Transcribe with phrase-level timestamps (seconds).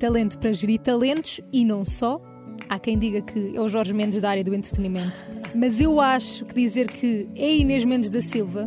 [0.00, 2.20] talento para gerir talentos e não só.
[2.68, 5.22] Há quem diga que é o Jorge Mendes da área do entretenimento.
[5.54, 8.66] Mas eu acho que dizer que é Inês Mendes da Silva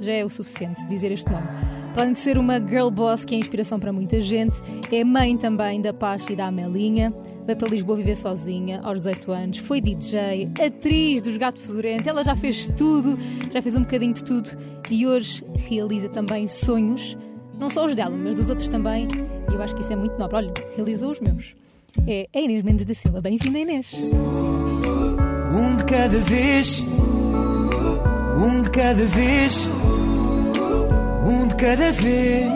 [0.00, 1.46] já é o suficiente, dizer este nome.
[1.92, 4.58] Para além de ser uma girl boss que é inspiração para muita gente,
[4.90, 7.10] é mãe também da Pacha e da Amelinha.
[7.46, 12.22] Veio para Lisboa viver sozinha aos 18 anos, foi DJ, atriz dos Gato Fedorento, ela
[12.22, 13.18] já fez tudo,
[13.52, 14.50] já fez um bocadinho de tudo
[14.88, 17.16] e hoje realiza também sonhos,
[17.62, 19.06] não só os dela, mas dos outros também.
[19.48, 20.36] E eu acho que isso é muito nobre.
[20.36, 21.54] Olha, realizou os meus.
[22.08, 23.20] É a Inês Mendes da Silva.
[23.20, 23.94] Bem-vinda, Inês.
[25.54, 26.80] Um de cada vez,
[28.36, 29.68] um de cada vez,
[31.24, 32.48] um de cada vez.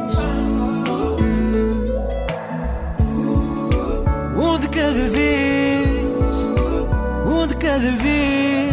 [4.38, 5.88] Um de cada vez,
[7.27, 8.73] um de cada vez,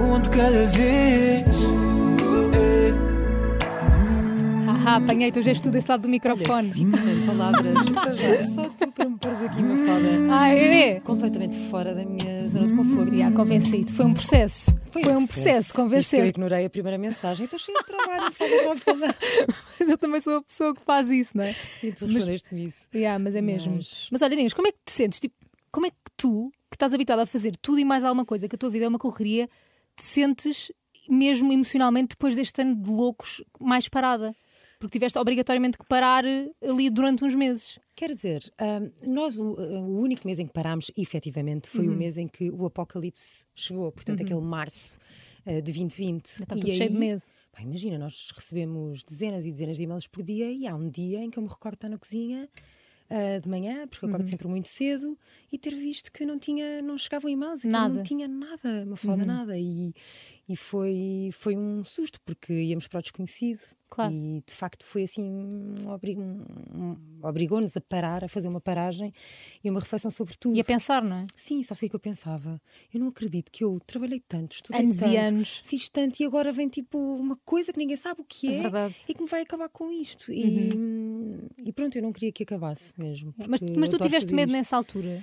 [0.00, 1.75] um de cada vez.
[4.86, 6.72] Haha, apanhei-te hoje és tu desse lado do microfone.
[6.72, 7.74] Fico sem palavras.
[8.16, 11.00] Já, Só tu para me pôres aqui uma fala Ah, é?
[11.00, 13.16] completamente fora da minha zona de conforto.
[13.18, 13.92] Já convenci-te.
[13.92, 14.72] Foi um processo.
[14.92, 16.24] Foi, um processo, Isto que Eu convencer.
[16.26, 19.14] ignorei a primeira mensagem, estou cheia de trabalho, fala já falar.
[19.80, 21.52] Mas eu também sou a pessoa que faz isso, não é?
[21.80, 22.88] Sim, tu respondeste-me isso.
[22.94, 23.74] Yeah, mas é mesmo.
[23.74, 25.18] Mas- Mas olha, Inês, como é que te sentes?
[25.20, 25.34] Tipo,
[25.72, 28.54] como é que tu, que estás habituada a fazer tudo e mais alguma coisa, que
[28.54, 29.48] a tua vida é uma correria,
[29.96, 30.70] te sentes
[31.08, 34.32] mesmo emocionalmente depois deste ano de loucos mais parada?
[34.78, 37.78] Porque tiveste obrigatoriamente que parar eh, ali durante uns meses.
[37.94, 38.42] Quer dizer,
[39.06, 41.94] nós, o, o único mês em que parámos, efetivamente, foi Uhum.
[41.94, 44.98] o mês em que o apocalipse chegou, portanto, aquele março
[45.46, 46.26] uh, de 2020.
[46.26, 47.22] Está E tudo cheio de medo.
[47.52, 51.20] Pá, imagina, nós recebemos dezenas e dezenas de e-mails por dia e há um dia
[51.20, 52.48] em que eu me recordo estar na cozinha
[53.40, 54.14] de manhã, porque eu Uhum.
[54.16, 55.16] acordo sempre muito cedo,
[55.52, 57.62] e ter visto que não tinha, não chegavam e-mails.
[57.62, 57.70] Uhum.
[57.70, 59.56] não tinha nada, uma foda nada.
[59.56, 59.94] E,
[60.48, 63.60] e foi, foi um susto, porque íamos para o desconhecido.
[63.96, 64.12] Claro.
[64.12, 66.44] E de facto foi assim, um obri- um-
[66.74, 69.12] um- obrigou-nos a parar, a fazer uma paragem
[69.64, 70.54] e uma reflexão sobre tudo.
[70.56, 71.24] E a pensar, não é?
[71.34, 72.60] Sim, o que é que eu pensava?
[72.92, 75.62] Eu não acredito que eu trabalhei tanto, estudei Anos e tanto, anos.
[75.64, 78.68] fiz tanto e agora vem tipo uma coisa que ninguém sabe o que É é.
[78.68, 78.94] Uhum.
[79.08, 80.30] e que me vai acabar com isto.
[80.30, 80.70] E,
[81.64, 83.34] e pronto, eu não queria que acabasse mesmo.
[83.48, 84.56] Mas, porque mas tu tiveste medo isto.
[84.58, 85.22] nessa altura?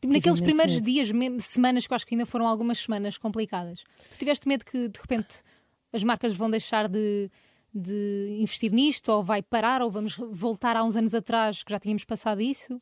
[0.00, 0.84] Tipo, naqueles primeiros medo.
[0.84, 1.08] dias,
[1.44, 3.82] semanas, que eu acho que ainda foram algumas semanas complicadas.
[4.12, 5.38] Tu tiveste medo que de repente
[5.92, 7.30] as marcas vão deixar de,
[7.74, 11.78] de investir nisto, ou vai parar, ou vamos voltar há uns anos atrás que já
[11.78, 12.78] tínhamos passado isso?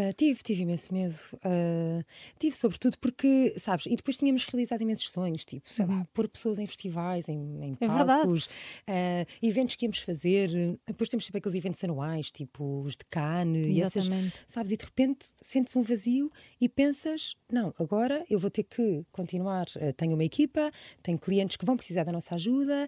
[0.00, 1.14] Ah, tive, tive imenso medo.
[1.42, 2.04] Ah,
[2.38, 6.58] tive, sobretudo, porque, sabes, e depois tínhamos realizado imensos sonhos, tipo, sei lá, pôr pessoas
[6.60, 7.76] em festivais, em, em Uhum.
[7.80, 8.48] É palcos,
[8.86, 10.50] ah, eventos que íamos fazer.
[10.86, 14.36] Depois temos sempre aqueles eventos anuais, tipo os de Cannes, e essas, Exatamente.
[14.46, 16.30] sabes, e de repente sentes um vazio
[16.60, 19.66] e pensas: não, agora eu vou ter que continuar.
[19.96, 20.70] Tenho uma equipa,
[21.02, 22.86] tenho clientes que vão precisar da nossa ajuda,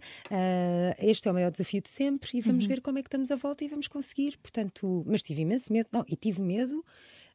[0.98, 2.46] este é o maior desafio de sempre e Uhum.
[2.46, 4.36] vamos ver como é que damos a volta e vamos conseguir.
[4.38, 6.84] Portanto, mas tive imenso medo, não, e tive medo.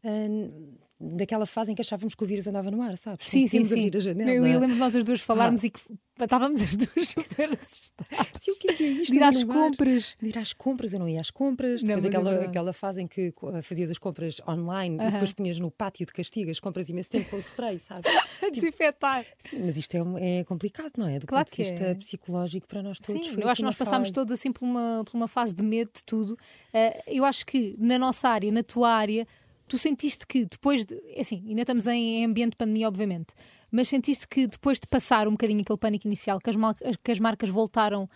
[0.06, 3.26] Ah, daquela fase em que achávamos que o vírus andava no ar, sabes?
[3.28, 3.80] Sim, sim, sim.
[3.86, 4.32] abrir a janela.
[4.32, 5.80] Eu, eu lembro de nós as duas falarmos e que
[6.22, 8.28] estávamos as duas super assustadas.
[8.40, 9.12] Sim, o que é que é isto?
[9.12, 10.16] De ir às compras.
[10.22, 11.84] De ir às compras, eu não ia às compras.
[11.84, 15.12] Não, Depois mas é aquela, aquela fase em que co- fazias as compras online e
[15.12, 18.08] depois punhas no pátio de castigo as compras imenso tempo com o spray, sabe?
[18.42, 19.26] A desinfetar.
[19.50, 21.20] Sim, mas isto é, é complicado, não é?
[21.20, 21.96] Do Claro ponto de vista é.
[21.96, 23.28] psicológico para nós todos.
[23.28, 24.14] Sim, eu acho assim que nós passámos fase.
[24.14, 26.38] todos assim por uma, por uma fase de medo de tudo.
[26.74, 29.28] Eh, eu acho que na nossa área, na tua área,
[29.68, 30.96] tu sentiste que depois de.
[31.16, 33.34] é Assim, ainda estamos em ambiente de pandemia, obviamente,
[33.72, 36.56] mas sentiste que depois de passar um bocadinho aquele pânico inicial, que as,
[37.04, 38.10] que as marcas voltaram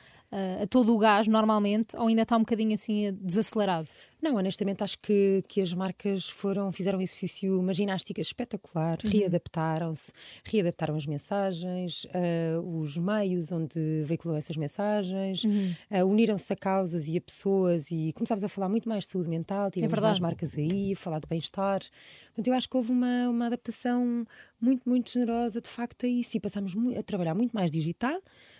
[0.63, 3.89] a todo o gás normalmente, ou ainda está um bocadinho assim eh, desacelerado?
[4.21, 9.09] Não, honestamente acho que, que as marcas foram, fizeram um exercício, uma ginástica espetacular, Uhum.
[9.11, 10.11] readaptaram-se,
[10.43, 15.73] readaptaram as mensagens, ah, os meios onde veiculam essas mensagens, Uhum.
[15.89, 19.29] ah, uniram-se a causas e a pessoas e começámos a falar muito mais de saúde
[19.29, 21.79] mental, tivemos É mais marcas aí, a falar de bem-estar.
[22.27, 24.25] Portanto, eu acho que houve uma, uma adaptação
[24.61, 28.19] muito, muito generosa de facto a isso e passámos a trabalhar muito mais digital.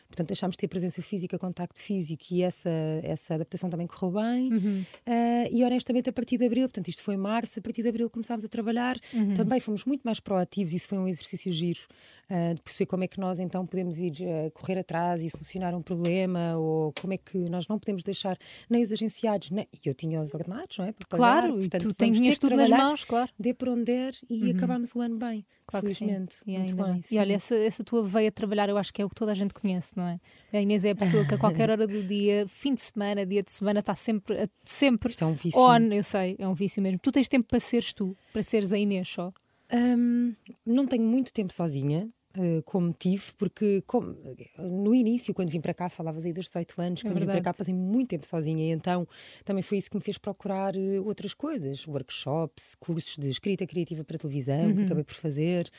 [0.09, 2.69] Portanto, deixámos de ter presença física, contacto físico e essa,
[3.03, 4.51] essa adaptação também correu bem.
[4.51, 4.83] Uhum.
[5.05, 8.09] Ah, e honestamente, a partir de abril, portanto, isto foi março, a partir de abril
[8.09, 9.33] começámos a trabalhar, Uhum.
[9.35, 10.73] também fomos muito mais proativos.
[10.73, 11.81] Isso foi um exercício giro
[12.29, 15.75] ah, de perceber como é que nós então podemos ir ah, correr atrás e solucionar
[15.75, 18.37] um problema, ou como é que nós não podemos deixar
[18.69, 19.67] nem os agenciados, nem...
[19.83, 20.91] eu tinha os ordenados, não é?
[20.91, 23.31] Para pagar, Claro, e portanto, tu que tudo nas mãos, claro.
[23.39, 26.37] Dê por onde der e acabámos o ano bem, Claro felizmente.
[26.45, 27.01] E, muito ainda bem.
[27.11, 29.31] e olha, essa, essa tua veia de trabalhar, eu acho que é o que toda
[29.31, 30.19] a gente conhece, não é?
[30.53, 33.41] A Inês é a pessoa que a qualquer hora do dia, fim de semana, dia
[33.43, 35.59] de semana, está sempre, a- sempre Isto é um vício.
[35.59, 36.99] on, eu sei, é um vício mesmo.
[36.99, 39.31] Tu tens tempo para seres tu, para seres a Inês só.
[39.71, 40.33] Hum,
[40.65, 42.09] não tenho muito tempo sozinha.
[42.37, 44.15] Eh, como tive, porque como-
[44.57, 47.53] no início, quando vim para cá, falavas aí dos 18 anos, quando vim para cá
[47.53, 49.07] passei muito tempo sozinha, e então
[49.43, 54.03] também foi isso que me fez procurar eh, outras coisas, workshops, cursos de escrita criativa
[54.03, 55.69] para televisão, que acabei por fazer,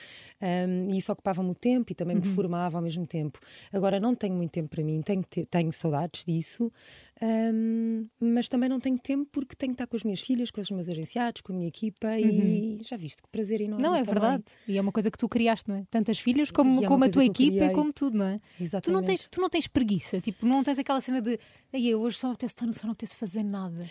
[0.42, 3.38] um, e isso ocupava-me o tempo e também me formava ao mesmo tempo.
[3.72, 6.72] Agora não tenho muito tempo para mim, tenho, te- tenho saudades disso,
[7.22, 10.60] um, mas também não tenho tempo porque tenho que estar com as minhas filhas, com
[10.60, 13.82] os meus agenciados, com a minha equipa e já viste que prazer enorme.
[13.82, 14.20] Não, é também.
[14.20, 14.44] verdade.
[14.66, 15.84] E é uma coisa que tu criaste, não é?
[15.90, 18.38] Tantas filhas como, é como a tua equipa e como tudo, não é?
[18.38, 19.06] Tu não, Exatamente.
[19.06, 21.38] tens, tu não tens preguiça, tipo, não tens aquela cena de
[21.72, 23.84] "Ai, eu hoje só me apetece estar no só não apetece fazer nada.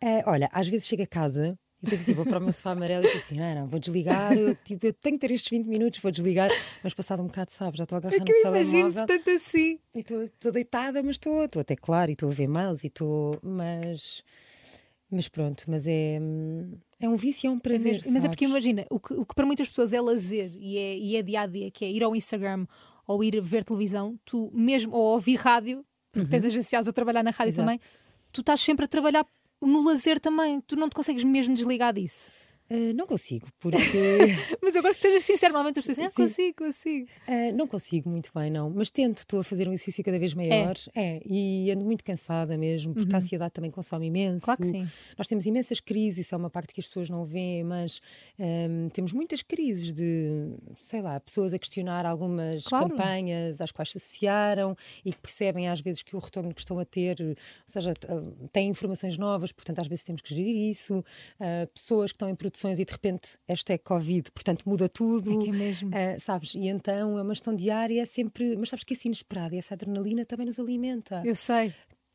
[0.00, 2.72] É, olha, às vezes chego a casa e penso assim, vou para o meu sofá
[2.72, 5.50] amarelo e penso assim, não, não, vou desligar, eu, tipo, eu tenho que ter estes
[5.50, 6.50] 20 minutos, vou desligar,
[6.82, 9.78] mas passado um bocado, sabes, já estou a agarrar no telemóvel tanto assim.
[9.94, 14.22] e estou- deitada, mas estou até claro e estou a ver mails e estou, mas,
[15.10, 16.18] mas pronto, mas é,
[17.00, 19.24] é um vício, é um É prazer, mesmo- mas é porque imagina, o que, o
[19.24, 21.90] que para muitas pessoas é lazer e é, e é dia a dia, que é
[21.90, 22.66] ir ao Instagram
[23.06, 27.30] ou ir ver televisão, tu mesmo, ou ouvir rádio, porque tens agenciados a trabalhar na
[27.30, 27.66] rádio Exato.
[27.66, 27.80] também,
[28.32, 29.26] tu estás sempre a trabalhar
[29.66, 32.30] no lazer também, tu não te consegues mesmo desligar disso.
[32.70, 33.74] Ah, não consigo, porque
[34.62, 37.08] Mas eu gosto que sejas sincero, normalmente as pessoas dizem, ah, consigo, consigo.
[37.28, 40.32] Ah, não consigo muito bem, não, mas tento, estou a fazer um exercício cada vez
[40.34, 41.20] maior é.
[41.26, 44.36] e ando muito cansada mesmo, porque a ansiedade também consome imenso.
[44.36, 44.40] Uhum.
[44.40, 44.88] Claro que sim.
[45.18, 48.00] Nós temos imensas crises, isso é uma parte que as pessoas não veem, mas
[48.38, 52.88] ahm, temos muitas crises de, sei lá, pessoas a questionar algumas Claro.
[52.88, 54.74] campanhas às quais se associaram
[55.04, 58.48] e que percebem às vezes que o retorno que estão a ter, ou seja, ah,
[58.52, 61.04] têm informações novas, portanto às vezes temos que gerir isso.
[61.38, 65.32] Ah, pessoas que estão em produções e de repente hashtag Covid, portanto muda tudo.
[65.32, 65.90] É que é mesmo.
[65.92, 66.54] Ah, sabes?
[66.54, 68.56] E então é uma gestão diária, é sempre.
[68.56, 71.22] Mas sabes que esse inesperado e essa adrenalina também nos alimenta.
[71.24, 71.74] Eu sei.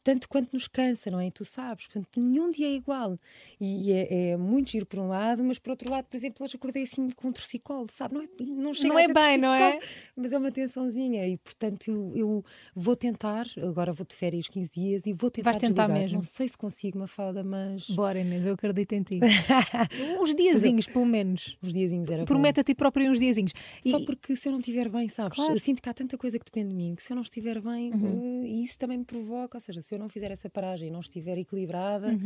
[0.10, 1.28] Tanto quanto nos cansa, não é?
[1.28, 1.86] E tu sabes.
[1.86, 3.16] Portanto, nenhum dia é igual.
[3.62, 6.56] E é, é muito giro por um lado, mas por outro lado, por exemplo, hoje
[6.56, 8.16] acordei assim com um torcicolo, sabe?
[8.16, 9.78] Não é, não chega Não é bem, não é?
[10.16, 11.28] Mas é uma tensãozinha.
[11.28, 12.46] E portanto, eu, eu
[12.76, 13.46] vou tentar.
[13.62, 15.52] Agora vou de férias 15 dias e vou tentar.
[15.52, 16.02] Vais tentar desligar.
[16.02, 16.16] mesmo.
[16.18, 17.88] Não sei se consigo, uma falda, mas.
[17.92, 19.20] Bora, Inês, eu acredito em ti.
[20.20, 21.56] uns diazinhos, pelo menos.
[21.62, 22.26] Uns diazinhos era.
[22.26, 23.52] Promete a ti próprio uns diazinhos.
[23.86, 25.36] E- Só porque se eu não estiver bem, sabes?
[25.36, 25.52] Claro.
[25.52, 25.56] Uhum.
[25.56, 27.62] Eu sinto que há tanta coisa que depende de mim que se eu não estiver
[27.62, 29.58] bem, eh, e isso também me provoca.
[29.58, 32.18] Ou seja, se eu não fizer essa paragem e não estiver equilibrada,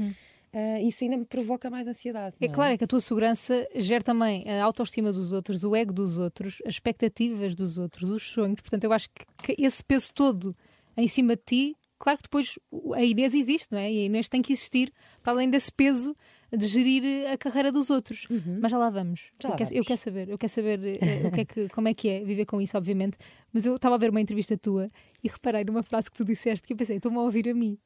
[0.53, 2.35] eh, isso ainda me provoca mais ansiedade.
[2.39, 2.45] Uhum.
[2.45, 5.75] É não claro é que a tua segurança gera também a autoestima dos outros, o
[5.75, 8.61] ego dos outros, as expectativas dos outros, os sonhos.
[8.61, 10.55] Portanto, eu acho que, que esse peso todo
[10.95, 12.59] em cima de ti, claro que depois
[12.93, 13.91] a Inês existe, não é?
[13.91, 14.93] E a Inês tem que existir
[15.23, 16.15] para além desse peso
[16.55, 18.27] de gerir a carreira dos outros.
[18.61, 19.21] Mas já lá vamos.
[19.21, 19.27] Uhum.
[19.41, 19.87] Já eu, lá quero, eu vamos.
[19.87, 22.45] quero saber, eu quero saber eh, o que é que, como é que é viver
[22.45, 23.17] com isso, obviamente.
[23.51, 24.87] Mas eu estava a ver uma entrevista tua
[25.23, 27.77] e reparei numa frase que tu disseste que eu pensei, estou-me a ouvir a mim,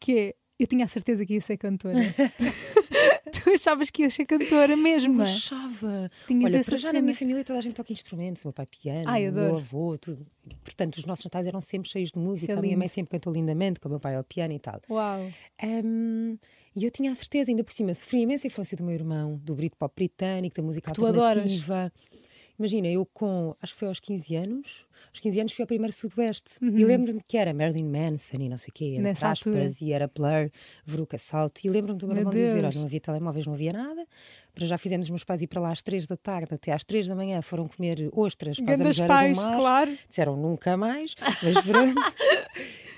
[0.00, 1.98] que é eu tinha a certeza que ia ser cantora.
[3.42, 5.28] tu achavas que ia ser cantora mesmo, Eu é?
[5.28, 6.10] achava.
[6.26, 8.66] Tinhas Olha, para já na minha família toda a gente toca instrumentos, o meu pai
[8.66, 10.24] piano, Ai, o meu avô, tudo.
[10.62, 12.52] Portanto, os nossos natais eram sempre cheios de música.
[12.52, 14.80] é a minha mãe sempre cantou lindamente, com o meu pai ao piano e tal.
[14.88, 15.28] Uau!
[15.62, 16.38] Hum,
[16.76, 19.54] e eu tinha a certeza, ainda por cima, sofri imensa influência do meu irmão, do
[19.54, 21.92] Britpop britânico, da música Que alternativa.
[22.56, 25.92] Imagina, eu com, acho que foi aos 15 anos, aos 15 anos fui ao primeiro
[25.92, 26.78] Sudoeste Uhum.
[26.78, 30.06] e lembro-me que era Marilyn Manson e não sei o quê, Nessa aspas, e era
[30.06, 30.48] Blur,
[30.86, 31.64] Veruca Salt.
[31.64, 34.06] E lembro-me do meu irmão dizer: olha, não havia telemóveis, não havia nada.
[34.54, 36.84] Para já fizemos os meus pais ir para lá às 3 da tarde, até às
[36.84, 39.56] 3 da manhã foram comer ostras para as pais, do mar.
[39.56, 39.98] claro.
[40.08, 41.94] Disseram nunca mais, mas pronto.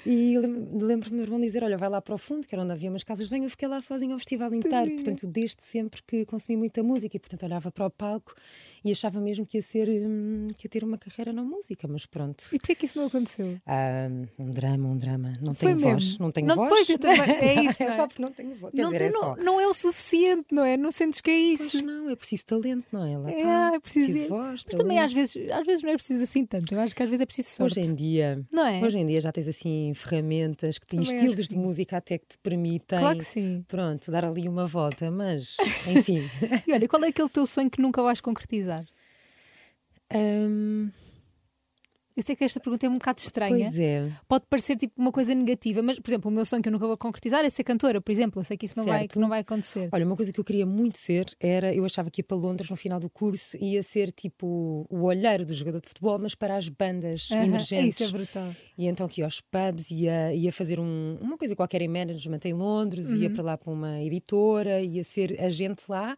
[0.07, 2.63] E lem- lembro-me do meu irmão dizer: Olha, vai lá para o fundo, que era
[2.63, 3.45] onde havia umas casas de banho.
[3.45, 4.93] Eu fiquei lá sozinha ao festival inteiro.
[4.95, 8.35] Portanto, desde sempre que consumi muita música e, portanto, olhava para o palco
[8.85, 11.89] e achava mesmo que ia, ser, hum, que ia ter uma carreira na música.
[11.89, 12.45] Mas pronto.
[12.53, 13.59] E porquê que isso não aconteceu?
[13.67, 14.09] Ah,
[14.39, 15.33] um drama, um drama.
[15.43, 15.95] Não Foi tenho voz.
[16.05, 16.25] mesmo?
[16.25, 16.69] Não tenho Não, voz.
[16.69, 17.97] pois, eu também- é isso, não é é?
[17.97, 18.73] só porque não tenho voz.
[18.75, 20.77] Não, dizer, é não, não é o suficiente, não é?
[20.77, 21.85] Não sentes que é Pois isso.
[21.85, 23.19] não, é preciso talento, não é?
[23.19, 23.73] Lá É, está.
[23.75, 24.29] é preciso.
[24.29, 25.05] voz, mas também talento.
[25.07, 26.73] às vezes, às vezes não é preciso assim tanto.
[26.73, 27.79] Eu acho que às vezes é preciso sorte.
[27.81, 28.81] Hoje em dia, Não é?
[28.83, 32.19] hoje em dia já tens assim ferramentas que, e Também estilos que de música até
[32.19, 33.65] que te permitem Claro que sim.
[33.67, 35.57] pronto, dar ali uma volta, mas
[35.89, 36.23] enfim.
[36.67, 38.85] E olha, qual é aquele teu sonho que nunca vais concretizar?
[40.15, 40.91] Hum,
[42.17, 43.67] Eu sei que esta pergunta é um bocado estranha.
[43.67, 44.11] pois é.
[44.27, 46.87] Pode parecer tipo uma coisa negativa, mas, por exemplo, o meu sonho que eu nunca
[46.87, 48.41] vou concretizar é ser cantora, por exemplo.
[48.41, 49.91] Eu sei que isso não, vai, que não vai acontecer.
[49.93, 52.71] Olha, uma coisa que eu queria muito ser era, eu achava que ia para Londres
[52.71, 56.57] no final do curso ia ser tipo o olheiro do jogador de futebol, mas para
[56.57, 58.01] as bandas Aham, emergentes.
[58.01, 58.55] Isso é brutal.
[58.79, 62.41] E então que ia aos pubs, ia, ia fazer um- uma coisa qualquer em management
[62.47, 63.17] em Londres, Uhum.
[63.17, 66.17] ia para lá para uma editora, ia ser agente lá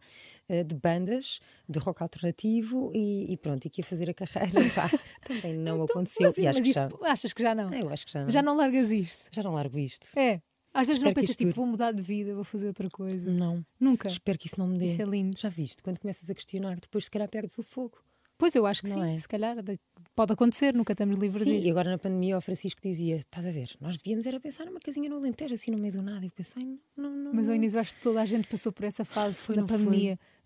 [0.63, 4.51] de bandas de rock alternativo e, e pronto, e que ia fazer a carreira.
[4.75, 4.89] Pá,
[5.25, 6.25] também não aconteceu.
[6.27, 7.73] Mas, e acho mas que já, achas que já não?
[7.73, 9.29] eu acho que já não, Já não largas isto?
[9.31, 10.07] já não largo isto.
[10.17, 10.41] É.
[10.71, 13.31] Às vezes não Espero que pensas tipo, vou mudar de vida, vou fazer outra coisa.
[13.31, 13.65] Não.
[13.79, 14.07] Nunca.
[14.07, 14.85] Espero que isso não me dê.
[14.85, 15.35] Isso é lindo.
[15.39, 15.81] Já viste?
[15.81, 17.97] Quando começas a questionar, depois se calhar perdes o fogo.
[18.37, 19.17] Pois eu acho que Não sim, é?
[19.17, 19.77] se calhar de-
[20.15, 21.67] pode acontecer, nunca estamos livres Sim, disso.
[21.67, 24.79] e agora na pandemia o Francisco dizia: estás a ver, nós devíamos era pensar numa
[24.79, 26.23] casinha no Alentejo, assim no meio do nada.
[26.23, 27.33] E eu pensei: não, não, não.
[27.33, 27.55] Mas ao não.
[27.55, 29.77] início eu acho que toda a gente passou por essa fase Foi, da não foi?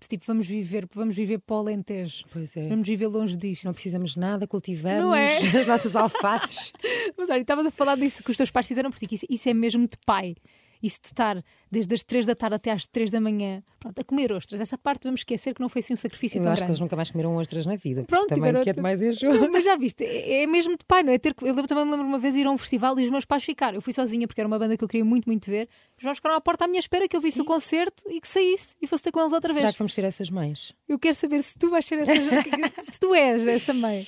[0.08, 2.26] Tipo, vamos viver, vamos viver para o Alentejo.
[2.32, 2.68] Pois é.
[2.68, 3.66] Vamos viver longe disto.
[3.66, 5.38] Não precisamos de nada, cultivamos é?
[5.62, 6.72] as nossas alfaces.
[7.18, 9.26] Mas olha, estavas a falar disso que os teus pais fizeram por ti, que isso,
[9.30, 10.36] isso é mesmo de pai.
[10.82, 11.42] Isso de estar
[11.74, 14.62] desde as 3 da tarde até às 3 da manhã, pronto, a comer ostras.
[14.62, 16.72] Essa parte vamos esquecer que não foi assim um sacrifício Eu tão acho que grande.
[16.74, 18.04] eles nunca mais comeram ostras na vida.
[18.06, 19.50] Pronto, também que é demais enjoo.
[19.52, 21.18] Mas já viste, é, é mesmo de pai, não é?
[21.18, 23.26] Ter, eu lembro- também me lembro uma vez ir a um festival e os meus
[23.26, 23.76] pais ficaram.
[23.76, 25.68] Eu fui sozinha porque era uma banda que eu queria muito, muito ver.
[25.98, 27.42] Os meus ficaram à porta à minha espera que eu visse Sim.
[27.42, 29.74] o concerto e que saísse e fosse ter com eles outra Será vez.
[29.76, 30.74] que vamos ter essas mães?
[30.88, 32.14] Eu quero saber se tu vais ser essa.
[32.92, 34.06] se tu és essa mãe.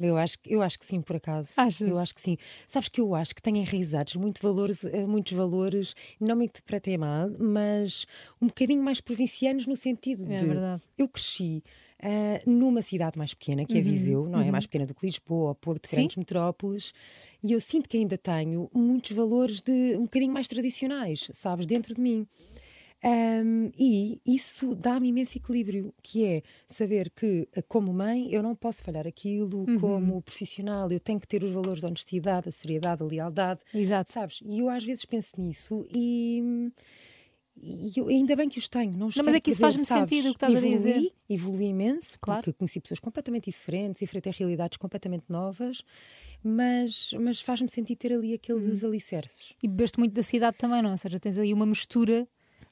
[0.00, 1.52] Eu, acho, que- eu acho que sim, por acaso.
[1.56, 1.86] Achas?
[1.88, 2.36] Eu acho que sim.
[2.66, 6.93] Sabes que eu acho que tem enraizados muito valores, eh, muitos valores, não me interpretem
[6.98, 8.06] mal, mas
[8.40, 10.82] um bocadinho mais provincianos no sentido É de verdade.
[10.96, 11.62] eu cresci.
[12.02, 14.50] ah, numa cidade mais pequena, que é Viseu, não é?
[14.50, 15.96] Mais pequena do que Lisboa, Porto, Uhum, Sim.
[15.96, 16.92] grandes metrópoles,
[17.42, 21.94] e eu sinto que ainda tenho muitos valores de um bocadinho mais tradicionais, sabes, dentro
[21.94, 22.26] de mim.
[23.04, 28.54] Ahm, e isso dá-me imenso equilíbrio, que é saber que, eh, como mãe, eu não
[28.56, 29.78] posso falhar aquilo, Uhum.
[29.78, 34.10] como profissional, eu tenho que ter os valores da honestidade, da seriedade, da lealdade, Exato.
[34.12, 34.40] sabes?
[34.46, 36.70] E eu às vezes penso nisso e.
[37.56, 39.84] E eu- ainda bem que os tenho, não os Não, mas é que isso faz-me
[39.84, 41.12] sentido o que estás a dizer.
[41.30, 42.42] Evolui imenso, Claro.
[42.42, 45.82] porque conheci pessoas completamente diferentes, enfrentei realidades completamente novas,
[46.42, 48.88] mas, mas faz-me sentir ter ali aqueles Uhum.
[48.88, 49.52] alicerces.
[49.62, 50.88] E bebeste muito da cidade também, não?
[50.90, 50.92] é?
[50.92, 52.26] Ou seja, tens aí uma mistura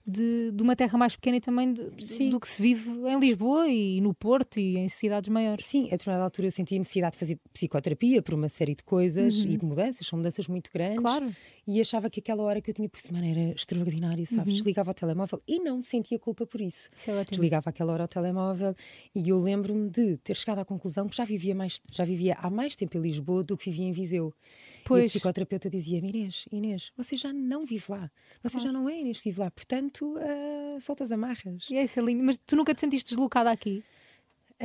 [0.07, 3.69] de, de uma terra mais pequena e também de- do que se vive em Lisboa
[3.69, 5.65] e no Porto e em cidades maiores.
[5.65, 8.83] Sim, a determinada altura eu senti a necessidade de fazer psicoterapia por uma série de
[8.83, 10.97] coisas e de mudanças, são mudanças muito grandes.
[10.97, 11.03] Uhum.
[11.03, 11.31] Claro.
[11.67, 14.55] E achava que aquela hora que eu tinha por semana era extraordinária, sabes?
[14.55, 16.89] Desligava o telemóvel e não sentia culpa por isso.
[16.95, 17.25] Isso é.
[17.25, 18.75] Desligava aquela hora o telemóvel
[19.15, 22.51] e eu lembro-me de ter chegado à conclusão que já vivia, mais, já vivia há
[22.51, 24.35] mais tempo em Lisboa do que vivia em Viseu.
[24.83, 25.11] E a Pois.
[25.13, 28.11] psicoterapeuta dizia-me: Inês, Inês, você já não vive lá.
[28.43, 29.51] Você já não é Inês que vive lá.
[29.51, 31.67] Portanto, ah, solta as amarras.
[31.71, 32.23] E é isso, é lindo.
[32.23, 33.85] Mas tu nunca te sentiste deslocada aqui?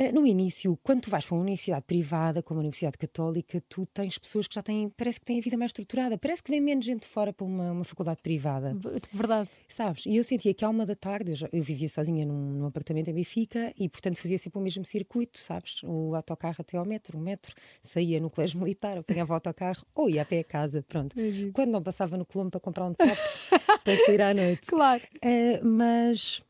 [0.00, 3.84] Eh, No início, quando tu vais para uma universidade privada, como a Universidade Católica, tu
[3.86, 6.60] tens pessoas que já têm, parece que têm a vida mais estruturada, parece que vem
[6.60, 9.50] menos gente de fora para uma, uma faculdade privada, V- Verdade.
[9.68, 10.06] sabes?
[10.06, 12.66] E eu sentia que à uma da tarde, eu, já- eu vivia sozinha num, num
[12.66, 15.82] apartamento em Benfica e, portanto, fazia sempre o mesmo circuito, sabes?
[15.82, 17.52] O autocarro até ao metro, o metro,
[17.82, 21.16] saía no colégio militar, apanhava o autocarro ou ia a pé a casa, pronto.
[21.52, 23.10] Quando não passava no Colombo para comprar um top
[23.82, 24.66] para sair à noite.
[24.66, 25.02] Claro.
[25.24, 26.40] Uh, mas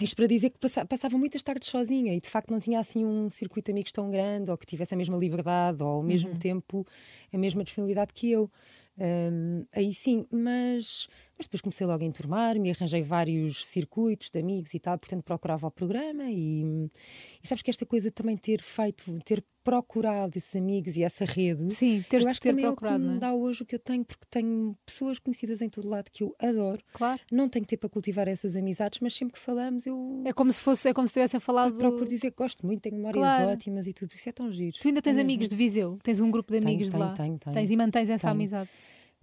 [0.00, 3.04] isto para dizer que passa- passava muitas tardes sozinha e de facto não tinha assim
[3.04, 6.30] um circuito de amigos tão grande ou que tivesse a mesma liberdade ou ao mesmo
[6.32, 6.38] Uhum.
[6.38, 6.84] tempo
[7.32, 8.50] a mesma disponibilidade que eu.
[8.98, 11.06] Um, aí sim, mas,
[11.38, 15.22] mas depois comecei logo a enturmar, me arranjei vários circuitos de amigos e tal, portanto
[15.22, 16.62] procurava o programa e,
[17.42, 21.24] e sabes que esta coisa de também ter feito, ter procurado esses amigos e essa
[21.24, 23.20] rede, Sim, teres eu de acho que ter também procurado, é o que me é?
[23.20, 26.34] dá hoje o que eu tenho, porque tenho pessoas conhecidas em todo lado que eu
[26.40, 26.80] adoro.
[26.92, 27.20] Claro.
[27.32, 30.60] Não tenho tempo para cultivar essas amizades, mas sempre que falamos eu É como se
[30.60, 31.76] fosse, é como se tivessem falado.
[31.76, 33.50] procuro dizer que gosto muito, tenho memórias Claro.
[33.50, 34.76] ótimas e tudo, isso é tão giro.
[34.80, 35.98] Tu ainda tens É amigos de Viseu?
[36.02, 37.12] Tens um grupo de Tenho, amigos de tenho, lá?
[37.14, 37.52] tenho, tenho.
[37.54, 38.32] Tens e mantens essa Tenho.
[38.34, 38.70] amizade.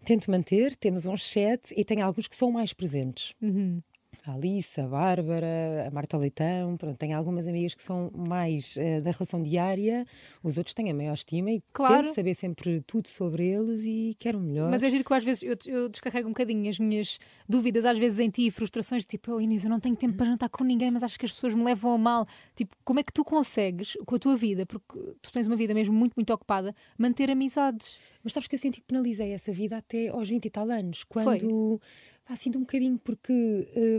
[0.03, 3.33] Tento manter, temos um chat e tenho alguns que são mais presentes.
[3.41, 3.81] Uhum.
[4.25, 9.01] A Alice, a Bárbara, a Marta Leitão, pronto, tenho algumas amigas que são mais eh,
[9.01, 10.05] da relação diária,
[10.41, 12.03] os outros têm a maior estima e Claro.
[12.05, 14.71] tento saber sempre tudo sobre eles e quero o melhor.
[14.71, 17.97] Mas é giro que às vezes eu, eu descarrego um bocadinho as minhas dúvidas, às
[17.97, 20.89] vezes em ti, frustrações, tipo, oh Inês, eu não tenho tempo para jantar com ninguém,
[20.89, 22.25] mas acho que as pessoas me levam a mal.
[22.55, 25.73] Tipo, como é que tu consegues, com a tua vida, porque tu tens uma vida
[25.73, 27.99] mesmo muito, muito ocupada, manter amizades?
[28.23, 31.03] Mas sabes que eu senti que penalizei essa vida até aos 20 e tal anos,
[31.03, 31.85] quando pá,
[32.35, 33.33] sinto um bocadinho porque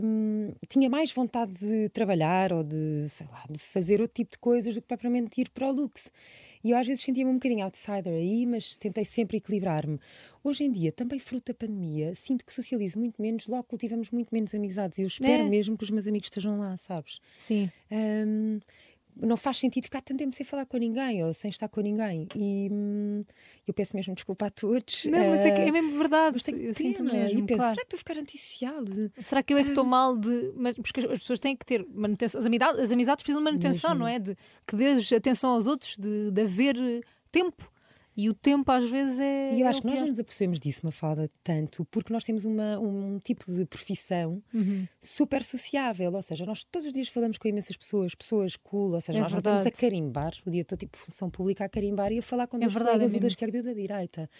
[0.02, 4.38] hum, tinha mais vontade de trabalhar ou de, sei lá, de fazer outro tipo de
[4.38, 6.10] coisas do que propriamente ir para o luxo.
[6.62, 9.98] E eu às vezes sentia-me um bocadinho outsider aí, mas tentei sempre equilibrar-me.
[10.42, 14.30] Hoje em dia, também fruto da pandemia, sinto que socializo muito menos, logo cultivamos muito
[14.32, 14.98] menos amizades.
[14.98, 15.48] E eu espero É.
[15.48, 17.20] mesmo que os meus amigos estejam lá, sabes?
[17.38, 17.70] Sim.
[17.90, 18.60] Hum,
[19.16, 22.28] não faz sentido ficar tanto tempo sem falar com ninguém ou sem estar com ninguém.
[22.34, 23.24] E hum,
[23.66, 25.04] eu peço mesmo desculpa a todos.
[25.06, 26.36] Não, mas é, que é Ah, mesmo verdade.
[26.44, 27.38] mas eu sinto mesmo.
[27.38, 27.74] E penso, claro.
[27.74, 28.84] será que estou a ficar antissocial?
[29.22, 30.52] Será que eu é que estou mal de.
[30.56, 32.40] Mas porque as as pessoas têm que ter manutenção.
[32.40, 34.18] As amizades, as amizades precisam de manutenção, não é?
[34.18, 37.70] De que dês atenção aos outros, de, de haver eh, tempo.
[38.16, 39.54] E o tempo às vezes é.
[39.54, 42.22] E eu é acho o que nós não nos apercebemos disso, Mafalda, tanto, porque nós
[42.24, 44.86] temos uma, um tipo de profissão Uhum.
[45.00, 49.00] super sociável, ou seja, nós todos os dias falamos com imensas pessoas, pessoas cool, ou
[49.00, 49.80] seja, É nós não estamos a verdade.
[49.80, 52.72] carimbar, o dia todo tipo função pública a carimbar e a falar com É dois
[52.72, 54.30] verdade, é colegas, o da esquerda e da direita.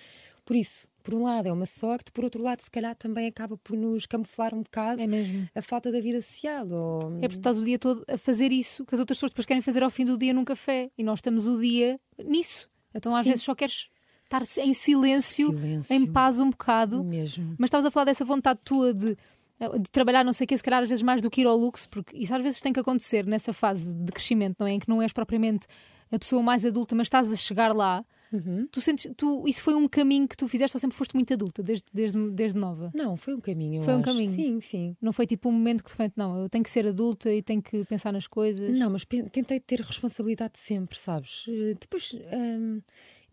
[0.44, 3.56] Por isso, por um lado é uma sorte, por outro lado, se calhar também acaba
[3.56, 6.66] por nos camuflar um bocado É a falta da vida social.
[6.70, 7.00] Ou...
[7.16, 9.46] É porque tu estás o dia todo a fazer isso que as outras pessoas depois
[9.46, 12.68] querem fazer ao fim do dia num café e nós estamos o dia nisso.
[12.94, 13.30] Então às Sim.
[13.30, 13.88] vezes só queres
[14.24, 15.94] estar em silêncio, Silêncio.
[15.94, 17.02] em paz um bocado.
[17.04, 17.54] Mesmo.
[17.58, 20.62] Mas estavas a falar dessa vontade tua de, de trabalhar, não sei o que, se
[20.62, 22.80] calhar às vezes mais do que ir ao luxo, porque isso às vezes tem que
[22.80, 24.72] acontecer nessa fase de crescimento, não é?
[24.72, 25.66] Em que não és propriamente
[26.10, 28.04] a pessoa mais adulta, mas estás a chegar lá.
[28.34, 28.66] Uhum.
[28.70, 31.62] Tu sentes, tu, isso foi um caminho que tu fizeste ou sempre foste muito adulta,
[31.62, 32.90] desde, desde, desde nova?
[32.92, 33.80] Não, foi um caminho.
[33.80, 34.04] Foi um acho.
[34.04, 34.32] caminho.
[34.32, 34.96] Sim, sim.
[35.00, 37.40] Não foi tipo um momento que de repente, não, eu tenho que ser adulta e
[37.42, 38.76] tenho que pensar nas coisas.
[38.76, 41.46] Não, mas tentei ter responsabilidade sempre, sabes?
[41.48, 42.80] Eh, Depois, hum,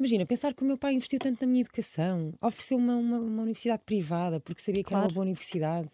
[0.01, 3.83] imagina, pensar que o meu pai investiu tanto na minha educação, ofereceu uma, uma, universidade
[3.85, 5.07] privada porque sabia que era Claro.
[5.09, 5.91] uma boa universidade.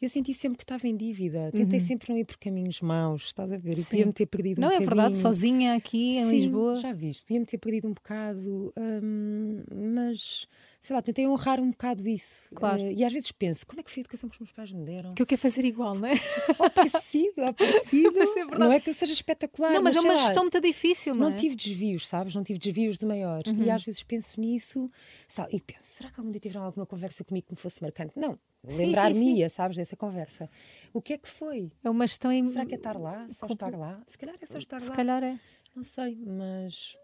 [0.00, 1.50] Eu senti sempre que estava em dívida.
[1.52, 3.76] Tentei sempre não ir por caminhos maus, estás a ver?
[3.76, 3.84] Uhum.
[3.84, 4.96] Podia-me ter perdido Não um é bocadinho.
[4.96, 6.76] verdade, sozinha aqui em Sim, Lisboa.
[6.76, 9.62] Já viste, podia-me ter perdido um bocado, hum,
[9.94, 10.46] mas
[10.84, 12.54] sei lá, tentei honrar um bocado isso.
[12.54, 12.78] Claro.
[12.82, 14.70] Eh, e às vezes penso, como é que foi a educação que os meus pais
[14.70, 15.14] me deram?
[15.14, 16.12] Que eu quero fazer igual, não é?
[16.58, 18.12] Ou parecido, ou parecido.
[18.20, 19.72] Mas é não é que eu seja espetacular.
[19.72, 21.30] Não, mas é sei uma gestão muito difícil, não, Não é?
[21.30, 21.36] Uhum.
[21.38, 22.34] tive desvios, sabes?
[22.34, 23.42] Não tive desvios de maior.
[23.46, 24.90] E às vezes penso nisso
[25.26, 25.56] sabe?
[25.56, 28.12] e penso: será que algum dia tiveram alguma conversa comigo que me fosse marcante?
[28.14, 30.50] Não, lembrar-me-ia, sabes, dessa conversa.
[30.92, 31.72] O que é que foi?
[31.82, 32.52] É uma gestão em...
[32.52, 33.26] Será que é estar lá?
[33.32, 34.02] Só estar lá?
[34.06, 34.96] Se calhar é só estar Se lá.
[34.96, 35.40] calhar é.
[35.74, 36.94] Não sei, mas.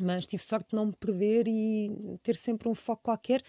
[0.00, 1.90] Mas tive sorte de não me perder e
[2.22, 3.42] ter sempre um foco qualquer.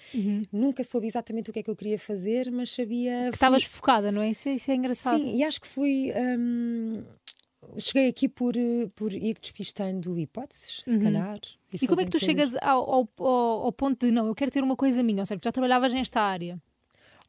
[0.51, 3.27] Nunca soube exatamente o que é que eu queria fazer, mas sabia.
[3.29, 4.29] Que estavas focada, não é?
[4.29, 5.19] Isso, é- isso é engraçado.
[5.19, 6.11] Sim, e acho que fui.
[6.15, 7.03] hum,
[7.77, 8.53] cheguei aqui por,
[8.95, 11.35] por ir despistando hipóteses, se calhar.
[11.37, 11.79] Uhum.
[11.81, 13.09] E como é que tu chegas ao, ao,
[13.65, 15.21] ao- ponto de não, eu quero ter uma coisa minha?
[15.21, 16.59] Ou seja, tu já trabalhavas nesta área.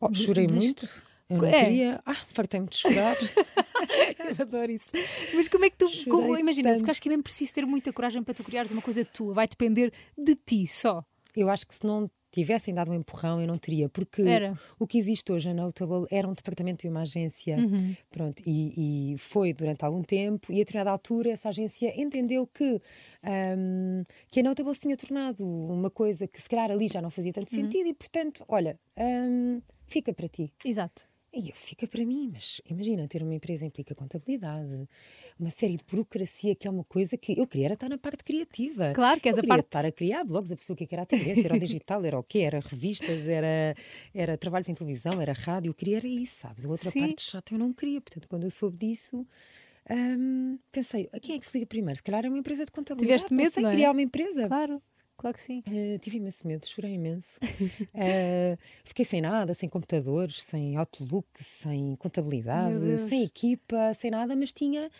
[0.01, 1.10] Oh, chorei desiste- muito.
[1.31, 1.65] Eu não É.
[1.65, 2.01] queria.
[2.05, 3.17] Ah, fartei-me de chorar.
[4.39, 4.89] Eu adoro isso.
[5.35, 5.87] Mas como é que tu.
[6.11, 6.79] Como- imagina, tanto.
[6.81, 9.33] porque acho que é mesmo preciso ter muita coragem para tu criares uma coisa tua.
[9.35, 11.05] Vai depender de ti só.
[11.37, 14.57] eu acho que se não tivessem dado um empurrão, eu não teria, porque Era.
[14.79, 17.57] o que existe hoje, a Notable, era um departamento e uma agência.
[17.57, 17.97] Uhum.
[18.09, 22.81] Pronto, e, e foi durante algum tempo, e a determinada altura essa agência entendeu que,
[23.25, 27.11] hum, que a Notable se tinha tornado uma coisa que se calhar ali já não
[27.11, 27.63] fazia tanto Uhum.
[27.63, 30.53] sentido, e portanto, olha, hum, fica para ti.
[30.65, 31.09] Exato.
[31.33, 34.89] E eu, fica para mim, mas imagina, ter uma empresa implica contabilidade,
[35.39, 38.25] uma série de burocracia que é uma coisa que eu queria era estar na parte
[38.25, 38.93] criativa.
[38.93, 40.95] Claro, que eu a queria parte- estar a criar blogs, a pessoa que é que
[40.95, 42.41] era a tendência, era o digital, era o quê?
[42.41, 43.77] Era revistas, era,
[44.13, 46.65] era trabalhos em televisão, era rádio, eu queria era isso, sabes?
[46.65, 47.01] A outra Sim.
[47.03, 49.25] parte chata eu não queria, portanto, quando eu soube disso.
[49.89, 51.97] hum, pensei, a quem é que se liga primeiro?
[51.97, 53.23] Se calhar é uma empresa de contabilidade.
[53.25, 53.75] Tiveste medo, sei não é?
[53.75, 54.49] criar uma empresa.
[54.49, 54.83] Claro,
[55.21, 55.63] claro que sim.
[55.67, 57.39] Uh, tive imenso medo, chorei imenso.
[57.43, 64.51] Uh, fiquei sem nada, sem computadores, sem Outlook, sem contabilidade, sem equipa, sem nada, mas
[64.53, 64.91] tinha,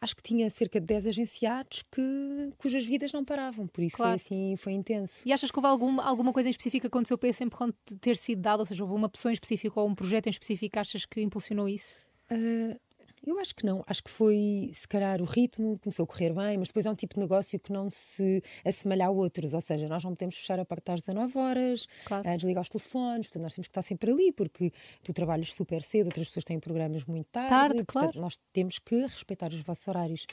[0.00, 4.18] acho que tinha cerca de 10 agenciados que, cujas vidas não paravam, por isso Claro.
[4.18, 5.22] foi assim, foi intenso.
[5.26, 7.58] E achas que houve algum, alguma coisa em específico que aconteceu para esse sempre
[8.00, 8.60] ter sido dado?
[8.60, 11.20] Ou seja, houve uma pessoa em específico ou um projeto em específico que achas que
[11.22, 11.98] impulsionou isso?
[12.30, 12.78] Uh,
[13.26, 16.58] eu acho que não, acho que foi se calhar o ritmo, começou a correr bem,
[16.58, 19.86] mas depois é um tipo de negócio que não se assemelha a outros, ou seja,
[19.88, 22.28] nós não podemos fechar a porta às 19 horas, Claro.
[22.28, 25.82] a desligar os telefones, portanto nós temos que estar sempre ali, porque tu trabalhas super
[25.82, 28.20] cedo, outras pessoas têm programas muito tarde, Tarde, e, portanto, claro.
[28.20, 30.26] nós temos que respeitar os vossos horários.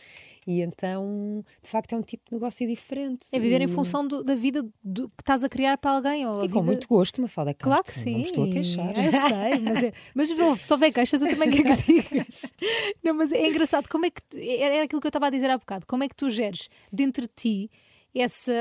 [0.47, 3.27] E então, de facto, é um tipo de negócio diferente.
[3.31, 6.25] É viver em E- função do- da vida do- que estás a criar para alguém.
[6.25, 7.69] Ou E com vida- muito gosto, Mafalda Castro.
[7.69, 8.11] Claro que sim.
[8.11, 9.05] Não me estou a queixar.
[9.05, 10.29] Eu sei, mas, é, mas
[10.61, 12.53] se houver queixas, eu também quero que digas.
[13.03, 14.21] Não, mas é engraçado, como é que.
[14.23, 15.85] tu- Era aquilo que eu estava a dizer há bocado.
[15.87, 17.71] Como é que tu geres dentro de ti
[18.15, 18.51] essa.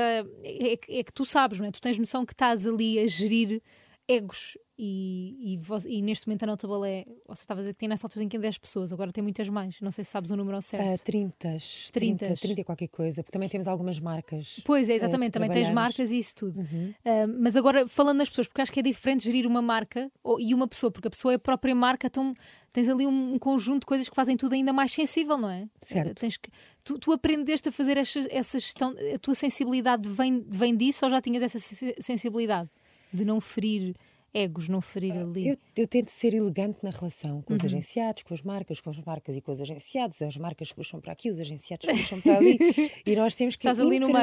[0.43, 1.71] É, é que tu sabes, não é?
[1.71, 3.61] Tu tens noção que estás ali a gerir
[4.09, 4.57] egos.
[4.81, 7.05] E, e, vos- e neste momento a Notable é.
[7.27, 9.81] Você estava a dizer que tem nessa altura tem 10 pessoas, agora tem muitas mais.
[9.81, 11.03] Não sei se sabes o número certo.
[11.03, 12.39] 30, 30, Trintas.
[12.39, 14.61] 30 e qualquer coisa, porque também temos algumas marcas.
[14.63, 16.61] Pois é, eh, exatamente, que também tens marcas e isso tudo.
[16.61, 16.93] Uhum.
[17.03, 20.39] Ah, mas agora, falando nas pessoas, porque acho que é diferente gerir uma marca ou-
[20.39, 22.33] e uma pessoa, porque a pessoa é a própria marca, então
[22.71, 25.67] tens ali um, um conjunto de coisas que fazem tudo ainda mais sensível, não é?
[25.81, 26.21] Certo.
[26.21, 26.49] Tens que,
[26.85, 31.11] tu, tu aprendeste a fazer essa, essa gestão, a tua sensibilidade vem, vem disso ou
[31.11, 32.69] já tinhas essa sensi- sensibilidade
[33.13, 33.95] de não ferir
[34.31, 35.47] egos, não ferir ali?
[35.49, 37.65] Eu, eu tento ser elegante na relação com os Uhum.
[37.65, 40.21] agenciados, com as marcas, com as marcas e com os agenciados.
[40.21, 42.59] As marcas puxam para aqui, os agenciados puxam para ali.
[43.05, 43.67] e nós temos que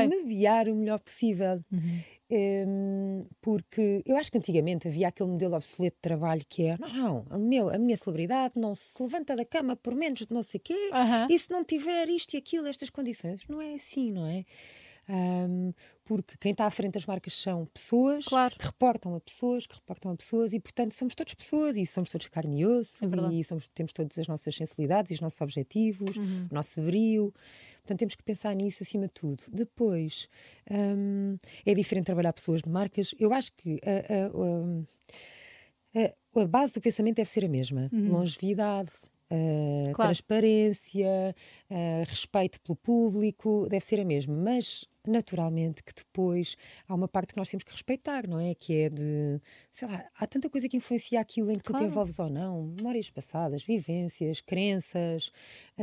[0.09, 1.61] intermediar o melhor possível.
[2.29, 6.89] Hum, porque eu acho que antigamente havia aquele modelo obsoleto de trabalho que é não,
[6.89, 10.43] não, o meu, a minha celebridade não se levanta da cama por menos de não
[10.43, 10.91] sei quê
[11.31, 14.45] e se não tiver isto e aquilo, estas condições, não é assim, não é?
[15.09, 15.73] Um,
[16.07, 18.57] porque quem está à frente das marcas são pessoas Claro.
[18.57, 22.09] que reportam a pessoas, que reportam a pessoas e, portanto, somos todos pessoas e somos
[22.11, 25.41] todos carne e osso É e somos, temos todas as nossas sensibilidades e os nossos
[25.41, 26.47] objetivos, Uhum.
[26.51, 27.35] o nosso brio.
[27.83, 29.43] Portanto, temos que pensar nisso acima de tudo.
[29.53, 30.29] Depois,
[30.71, 33.13] hum, é diferente trabalhar pessoas de marcas.
[33.19, 34.15] Eu acho que a,
[35.99, 38.91] a- a- a base do pensamento deve ser a mesma: longevidade.
[39.29, 39.83] uh, Uhum.
[39.93, 40.09] Claro.
[40.11, 41.35] transparência,
[41.69, 46.57] uh, respeito pelo público, deve ser a mesma, mas naturalmente que depois
[46.89, 48.55] há uma parte que nós temos que respeitar, não é?
[48.55, 49.41] Que é de,
[49.73, 51.85] sei lá, há tanta coisa que influencia aquilo em que tu Claro.
[51.87, 55.31] te envolves ou não, memórias passadas, vivências, crenças,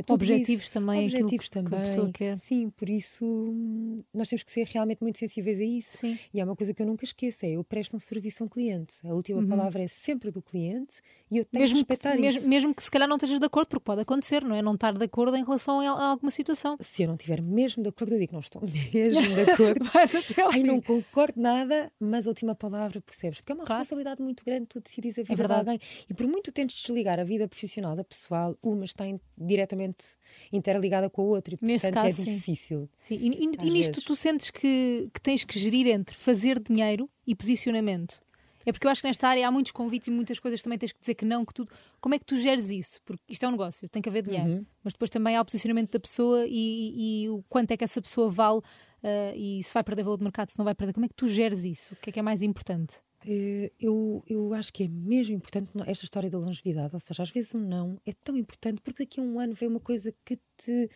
[0.08, 0.72] tudo Objetivos isso.
[0.72, 1.80] também, objetivos que- que a também.
[1.82, 2.38] pessoa quer.
[2.38, 5.98] Sim, por isso hum, nós temos que ser realmente muito sensíveis a isso.
[5.98, 6.18] Sim.
[6.34, 8.50] E há uma coisa que eu nunca esqueço: é eu presto um serviço a um
[8.50, 8.96] cliente.
[9.08, 10.96] A última palavra é sempre do cliente
[11.30, 11.70] e eu tenho Uhum.
[11.70, 12.50] Mesmo que que, respeitar mesmo, isso.
[12.50, 14.62] mesmo que se calhar não estejas de acordo, porque pode acontecer, não é?
[14.62, 16.76] Não estar de acordo em relação a, a alguma situação.
[16.80, 18.62] Se eu não estiver mesmo de acordo, eu digo que não estou
[18.94, 19.84] mesmo de acordo.
[19.86, 20.68] Vais até ao Ai, fim.
[20.68, 23.40] não concordo nada, mas a última palavra percebes.
[23.42, 23.80] Porque é uma Claro.
[23.80, 25.70] responsabilidade muito grande tu decidires a vida de verdade.
[25.70, 25.80] alguém.
[26.10, 30.16] E por muito tentes desligar a vida profissional da pessoal, uma está in- diretamente
[30.52, 31.56] interligada com a outra.
[31.56, 32.36] E, Neste portanto, caso, é sim.
[32.36, 32.90] difícil.
[33.00, 34.04] Sim, e, e- e nisto vezes.
[34.04, 38.22] tu sentes que, que tens que gerir entre fazer dinheiro e posicionamento?
[38.66, 40.94] É porque eu acho que nesta área há muitos convites e muitas coisas também tens
[40.94, 41.70] que dizer que não, que tudo.
[42.00, 43.02] Como é que tu geres isso?
[43.04, 44.66] Porque isto é um negócio, tem que haver dinheiro, Uhum.
[44.82, 47.84] mas depois também há o posicionamento da pessoa e, e- e o quanto é que
[47.84, 48.62] essa pessoa vale
[49.04, 50.94] eh, e se vai perder valor de mercado, se não vai perder.
[50.94, 51.94] Como é que tu geres isso?
[51.94, 53.02] O que é que é mais importante?
[53.26, 57.30] Eh, Eu, eu acho que é mesmo importante esta história da longevidade, ou seja, às
[57.30, 60.38] vezes um não é tão importante porque daqui a um ano vem uma coisa que
[60.58, 60.90] te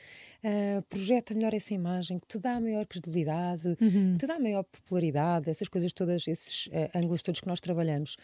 [0.43, 5.49] ah, projeta melhor essa imagem, que te dá maior credibilidade, que te dá maior popularidade,
[5.49, 8.17] essas coisas todas, esses ah, ângulos todos que nós trabalhamos.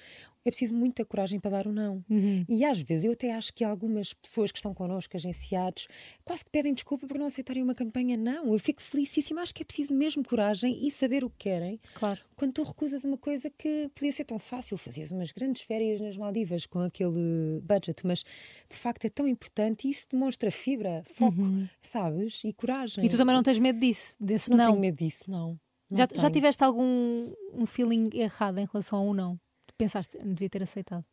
[0.46, 2.04] É preciso muita coragem para dar o não.
[2.50, 5.88] E às vezes eu até acho que algumas pessoas que estão connosco, agenciados,
[6.26, 8.18] quase que pedem desculpa por não aceitarem uma campanha.
[8.18, 11.80] Não, eu fico felicíssima, acho que é preciso mesmo coragem e saber o que querem
[11.94, 12.20] Claro.
[12.36, 16.18] quando tu recusas uma coisa que podia ser tão fácil, fazias umas grandes férias nas
[16.18, 18.24] Maldivas com aquele budget, mas
[18.70, 21.36] de facto é tão importante e isso demonstra fibra, foco,
[21.82, 22.42] sabes?
[22.44, 23.02] E coragem.
[23.02, 23.08] Uhum.
[23.08, 24.66] E tu também não tens medo disso, desse não, não.
[24.66, 25.60] tenho medo disso, não.
[25.90, 29.40] não já, já tiveste algum um feeling errado em relação a um não?
[29.78, 31.06] Pensaste, devia ter aceitado.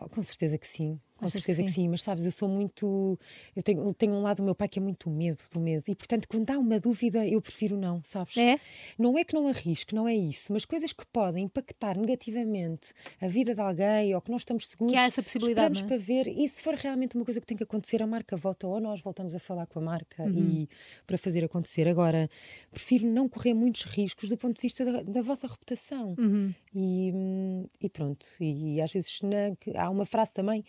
[0.00, 1.82] Oh, Com certeza que sim, com Achas que certeza que sim?
[1.82, 1.88] sim.
[1.88, 3.18] mas sabes, eu sou muito.
[3.54, 5.94] Eu tenho, tenho um lado do meu pai que é muito medo do medo, e
[5.94, 8.36] portanto, quando há uma dúvida, eu prefiro não, sabes?
[8.36, 8.58] É?
[8.98, 13.28] Não é que não arrisque, não é isso, mas coisas que podem impactar negativamente a
[13.28, 14.92] vida de alguém ou que nós estamos seguros.
[14.92, 15.88] Que há essa possibilidade, Esperamos não é?
[15.88, 18.66] para ver, e se for realmente uma coisa que tem que acontecer, a marca volta
[18.66, 20.62] ou nós voltamos a falar com a marca Uhum.
[20.62, 20.68] e
[21.06, 21.86] para fazer acontecer.
[21.88, 22.28] Agora,
[22.70, 26.14] prefiro não correr muitos riscos do ponto de vista da, da vossa reputação.
[26.18, 26.52] Uhum.
[26.74, 30.64] E, hum, e pronto, e, às vezes na- que- há uma frase também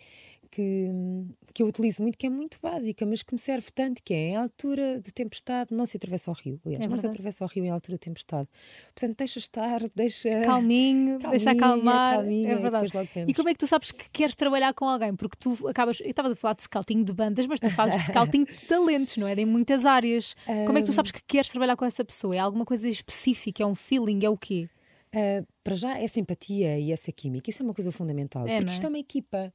[0.54, 0.88] que,
[1.52, 4.28] que eu utilizo muito, que é muito básica, mas que me serve tanto, que é
[4.28, 6.60] em altura de tempestade não se atravessa o rio.
[6.64, 8.48] Aliás, É não se atravessa o rio em altura de tempestade.
[8.94, 10.42] Portanto, deixa estar, deixa...
[10.42, 12.14] Calminho, deixa Calminha, acalmar.
[12.18, 12.92] calminha, é e verdade.
[13.12, 13.30] vemos.
[13.30, 15.16] E como é que tu sabes que queres trabalhar com alguém?
[15.16, 16.00] Porque tu acabas.
[16.00, 19.26] Eu estava a falar de scouting de bandas, mas tu fazes scouting de talentos, não
[19.26, 19.34] é?
[19.34, 20.36] Em muitas áreas.
[20.66, 22.36] Como é que tu sabes que queres trabalhar com essa pessoa?
[22.36, 23.62] É alguma coisa específica?
[23.62, 24.20] É um feeling?
[24.24, 24.68] É o quê?
[25.14, 28.46] Ah, para já, essa empatia e essa química, isso é uma coisa fundamental.
[28.46, 28.74] É, porque é?
[28.74, 29.52] isto é uma equipa.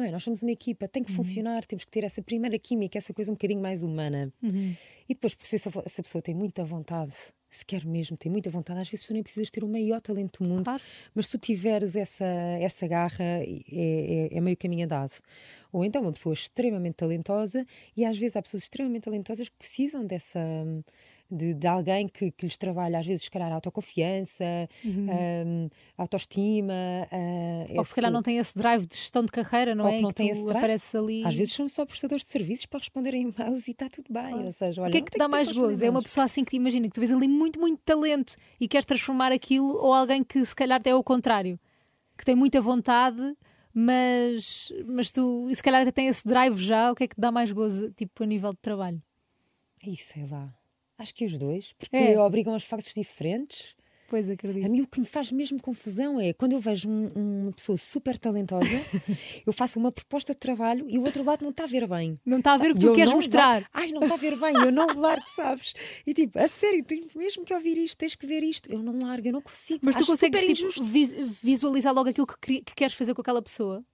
[0.00, 0.10] Não é?
[0.10, 3.30] Nós somos uma equipa, tem que funcionar, temos que ter essa primeira química, essa coisa
[3.30, 4.32] um bocadinho mais humana.
[4.42, 7.12] E depois perceber se a, se a pessoa tem muita vontade,
[7.50, 8.80] se quer mesmo, tem muita vontade.
[8.80, 10.82] Às vezes tu nem precisas ter o maior talento do mundo, Claro.
[11.14, 15.20] mas se tu tiveres essa, essa garra, é, é, é meio caminho andado.
[15.72, 20.06] Ou então uma pessoa extremamente talentosa, e às vezes há pessoas extremamente talentosas que precisam
[20.06, 20.40] dessa.
[21.30, 24.44] De, de alguém que, que lhes trabalha, às vezes, se calhar, autoconfiança,
[24.84, 26.72] hum, a autoestima.
[27.12, 29.84] ah, Ou que se calhar esse- não tem esse drive de gestão de carreira, não
[29.84, 29.96] ou é?
[29.96, 30.56] que não tem tu esse drive.
[30.56, 31.24] apareces ali.
[31.24, 34.34] Às vezes somos só prestadores de serviços para responder a e-mails e está tudo bem.
[34.44, 35.84] Ou seja, olha, o que é que te dá mais gozo?
[35.84, 38.66] É uma pessoa assim que te imagina que tu vês ali muito, muito talento e
[38.66, 41.58] queres transformar aquilo, ou alguém que se calhar até é o contrário,
[42.18, 43.36] que tem muita vontade,
[43.72, 46.90] mas, mas tu e se calhar até tem esse drive já.
[46.90, 49.00] O que é que te dá mais gozo, tipo, a nível de trabalho?
[49.86, 50.52] Ih, sei lá.
[51.00, 52.18] Acho que os dois, porque É.
[52.20, 53.74] obrigam a esforços diferentes.
[54.06, 54.68] Pois A acredito.
[54.68, 58.18] mim o que me faz mesmo confusão é quando eu vejo um- uma pessoa super
[58.18, 58.66] talentosa,
[59.46, 62.16] eu faço uma proposta de trabalho e o outro lado não está a ver bem.
[62.26, 63.46] Não está a ver o que tu eu queres mostrar.
[63.62, 65.72] largo- Ai, não está a ver bem, eu não largo, sabes?
[66.04, 68.68] E tipo, a sério, tens mesmo que ouvir isto, tens que ver isto.
[68.70, 69.78] Eu não largo, eu não consigo.
[69.82, 70.84] Mas tu Acho consegues tipo,
[71.40, 73.84] visualizar logo aquilo que, que queres fazer com aquela pessoa?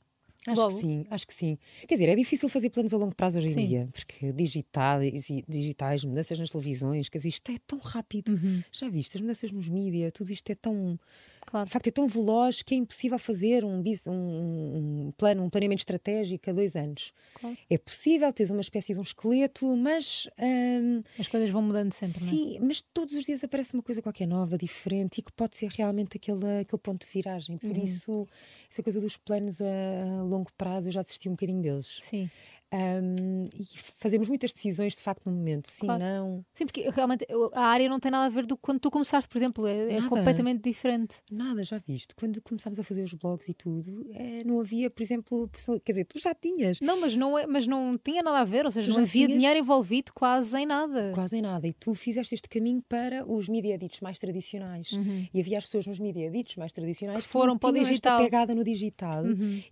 [0.47, 0.75] Acho logo?
[0.75, 1.59] que sim, acho que sim.
[1.87, 3.67] Quer dizer, é difícil fazer planos a longo prazo hoje em Sim.
[3.67, 8.31] dia, porque digitais, digitais, mudanças nas televisões, quer dizer, isto é tão rápido.
[8.33, 8.63] Uhum.
[8.71, 10.99] Já viste, as mudanças nos mídias, tudo isto é tão.
[11.47, 11.67] Claro.
[11.67, 15.81] De facto, é tão veloz que é impossível fazer um, um- um plano, um planeamento
[15.81, 17.13] estratégico a dois anos.
[17.35, 17.57] Claro.
[17.71, 20.29] É possível, tens uma espécie de um esqueleto, mas.
[20.39, 22.31] hum, As coisas vão mudando sempre, não é?
[22.31, 25.71] Sim, mas todos os dias aparece uma coisa qualquer nova, diferente e que pode ser
[25.71, 27.59] realmente aquele, aquele ponto de viragem.
[27.63, 27.71] Uhum.
[27.71, 28.27] Por isso,
[28.71, 32.01] essa coisa dos planos a longo prazo, eu já desisti um bocadinho deles.
[32.03, 32.29] Sim.
[32.75, 35.69] Um, e fazemos muitas decisões de facto no momento.
[35.71, 36.03] Sim, Claro.
[36.03, 36.45] não.
[36.53, 37.25] Sim, porque realmente
[37.55, 39.95] a área não tem nada a ver do que quando tu começaste, por exemplo, é,
[39.97, 41.19] é completamente diferente.
[41.31, 42.15] Nada, já viste.
[42.17, 45.49] Quando começámos a fazer os blogs e tudo, eh, não havia, por exemplo,
[45.85, 48.65] quer dizer, tu já tinhas Não, mas não, é, mas não tinha nada a ver,
[48.65, 51.13] ou seja, Tu não havia tinhas- dinheiro envolvido quase em nada.
[51.15, 51.67] quase em nada.
[51.69, 54.91] E tu fizeste este caminho para os media edits mais tradicionais.
[55.33, 57.23] E havia as pessoas nos media edits mais tradicionais Uhum.
[57.23, 58.19] Que foram não para o esta digital.
[58.19, 58.25] Uhum.
[58.25, 59.25] pegada no digital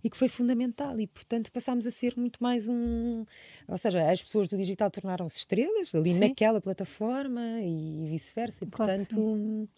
[0.03, 0.97] e que foi fundamental.
[0.99, 2.85] E, portanto, passámos a ser muito mais um.
[3.67, 6.19] Ou seja, as pessoas do digital tornaram-se estrelas ali Sim.
[6.19, 8.63] naquela plataforma e vice-versa.
[8.63, 9.69] E, Claro portanto,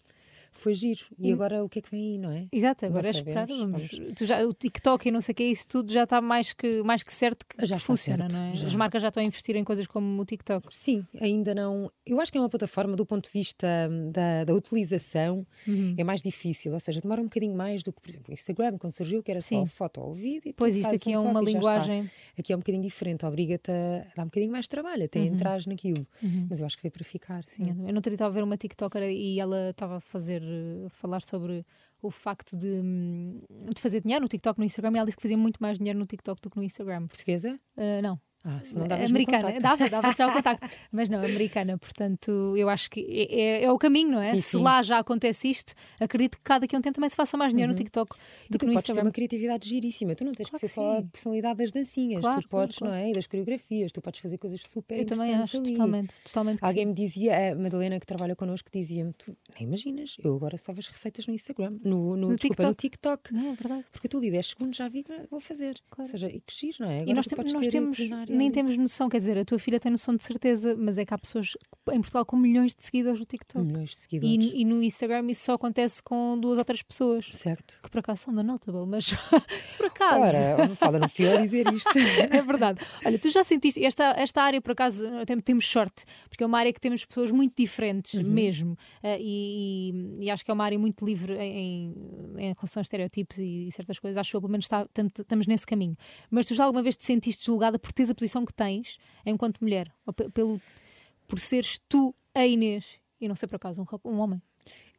[0.60, 1.04] foi giro.
[1.18, 2.46] E agora o que é que vem aí, não é?
[2.52, 3.46] Exato, Não agora é esperar.
[3.46, 3.88] Vamos.
[4.16, 6.82] Tu já, o TikTok e não sei o que, isso tudo já está mais que,
[6.82, 8.54] mais que certo que, Já que funciona, certo, não é?
[8.54, 8.66] já.
[8.66, 10.74] As marcas já estão a investir em coisas como o TikTok.
[10.74, 11.88] Sim, ainda não.
[12.06, 15.94] Eu acho que é uma plataforma do ponto de vista hum, da, da utilização Uhum.
[15.98, 18.78] é mais difícil, ou seja, demora um bocadinho mais do que, por exemplo, o Instagram,
[18.78, 19.60] quando surgiu, que era Sim.
[19.60, 20.48] só foto ou vídeo.
[20.48, 22.10] E Pois isto aqui um é uma e linguagem.
[22.38, 25.60] Aqui é um bocadinho diferente, obriga-te a dar um bocadinho mais de trabalho, até entrar
[25.66, 26.06] naquilo.
[26.48, 27.64] Mas eu acho que veio para ficar, sim.
[27.64, 30.40] Sim, Eu não teria estava a ver uma TikToker e ela estava a fazer,
[30.90, 31.64] falar sobre
[32.00, 35.22] o facto de, hum, de fazer dinheiro no TikTok, no Instagram, e ela disse que
[35.22, 37.06] fazia muito mais dinheiro no TikTok do que no Instagram.
[37.06, 37.58] Portuguesa?
[37.76, 41.76] Eh, não, Ah, se não davas americana, dava, dava já o contacto, mas não, americana,
[41.76, 44.30] portanto, eu acho que é, é- é o caminho, não é?
[44.34, 44.62] Sim, Se sim.
[44.62, 47.52] lá já acontece isto, acredito que cada daqui a um tempo também se faça mais
[47.52, 48.16] dinheiro no TikTok
[48.48, 49.02] E do que no podes ter Instagram.
[49.08, 50.14] uma criatividade giríssima.
[50.14, 52.20] Tu não tens Claro que ser que só a personalidade das dancinhas.
[52.22, 52.94] Claro, tu podes, claro.
[52.94, 53.10] não é?
[53.10, 53.92] E das coreografias.
[53.92, 55.72] Tu podes fazer coisas super Eu também acho, ali.
[55.72, 60.16] totalmente, totalmente que Alguém me dizia, a Madalena que trabalha connosco, dizia-me: Tu nem imaginas,
[60.24, 63.32] eu agora só vejo receitas no Instagram, no, no, No desculpa, no TikTok.
[63.34, 63.84] Não, é verdade.
[63.92, 65.76] Porque tu ali 10 segundos já vi, vou fazer.
[65.98, 66.98] Ou seja, e que giro, não é?
[66.98, 67.98] E Agora nós, tu tem- nós temos,
[68.38, 68.54] nem ali.
[68.54, 71.18] temos noção, quer dizer, a tua filha tem noção de certeza, mas é que há
[71.18, 71.56] pessoas
[71.92, 73.64] em Portugal com milhões de seguidores no TikTok.
[73.64, 74.34] milhões de seguidores.
[74.52, 77.26] E, e no Instagram isso só acontece com duas ou três pessoas.
[77.32, 77.80] Certo.
[77.82, 79.12] Que por acaso são da Notable, mas
[79.76, 80.44] por acaso.
[80.44, 81.88] Ora, fala, não fui eu a dizer isto.
[82.30, 82.80] É verdade.
[83.04, 86.58] Olha, tu já sentiste, esta, esta área por acaso tem- temos sorte, porque é uma
[86.58, 88.30] área que temos pessoas muito diferentes Uhum.
[88.30, 88.76] mesmo.
[89.02, 91.94] Eh, e, e- e acho que é uma área muito livre em,
[92.36, 94.16] em relação a estereotipos e, certas coisas.
[94.18, 94.86] Acho que pelo menos está-
[95.18, 95.94] estamos nesse caminho.
[96.30, 99.60] Mas tu já alguma vez te sentiste julgada por teres a posição que tens enquanto
[99.60, 99.92] mulher?
[100.34, 100.60] Pelo,
[101.26, 104.42] por seres tu a Inês e não ser por acaso um, um homem?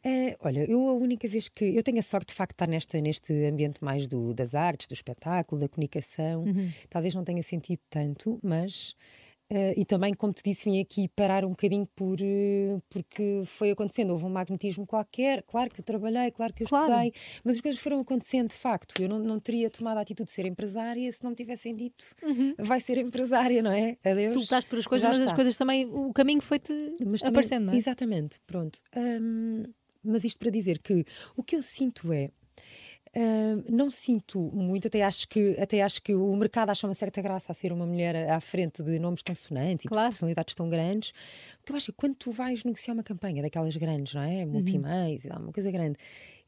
[0.03, 1.75] É, olha, eu a única vez que.
[1.75, 4.87] Eu tenho a sorte de facto de estar nesta, neste ambiente mais do, das artes,
[4.87, 6.43] do espetáculo, da comunicação.
[6.43, 6.71] Uhum.
[6.89, 8.95] Talvez não tenha sentido tanto, mas.
[9.49, 13.71] Eh, e também, como te disse, vim aqui parar um bocadinho por, eh, porque foi
[13.71, 14.11] acontecendo.
[14.11, 15.41] Houve um magnetismo qualquer.
[15.43, 16.91] Claro que eu trabalhei, claro que eu Claro.
[16.91, 19.01] estudei, mas as coisas foram acontecendo de facto.
[19.01, 22.05] Eu não, não teria tomado a atitude de ser empresária se não me tivessem dito
[22.57, 23.97] vai ser empresária, não é?
[24.05, 24.33] Adeus.
[24.33, 25.35] Tu lutaste por as coisas, Já mas as está.
[25.35, 26.73] coisas também, o caminho foi-te
[27.23, 27.77] aparecendo, não é?
[27.77, 28.79] Exatamente, pronto.
[28.95, 29.63] Hum,
[30.03, 31.03] mas isto para dizer que
[31.35, 32.29] o que eu sinto é.
[33.15, 37.21] Hum, não sinto muito, até acho, que, até acho que o mercado acha uma certa
[37.21, 40.09] graça a ser uma mulher à frente de nomes tão sonantes e Claro.
[40.09, 41.13] personalidades tão grandes.
[41.69, 44.45] Eu acho que quando tu vais negociar uma campanha daquelas grandes, não é?
[44.45, 45.97] Multimeios, e lá, uma coisa grande,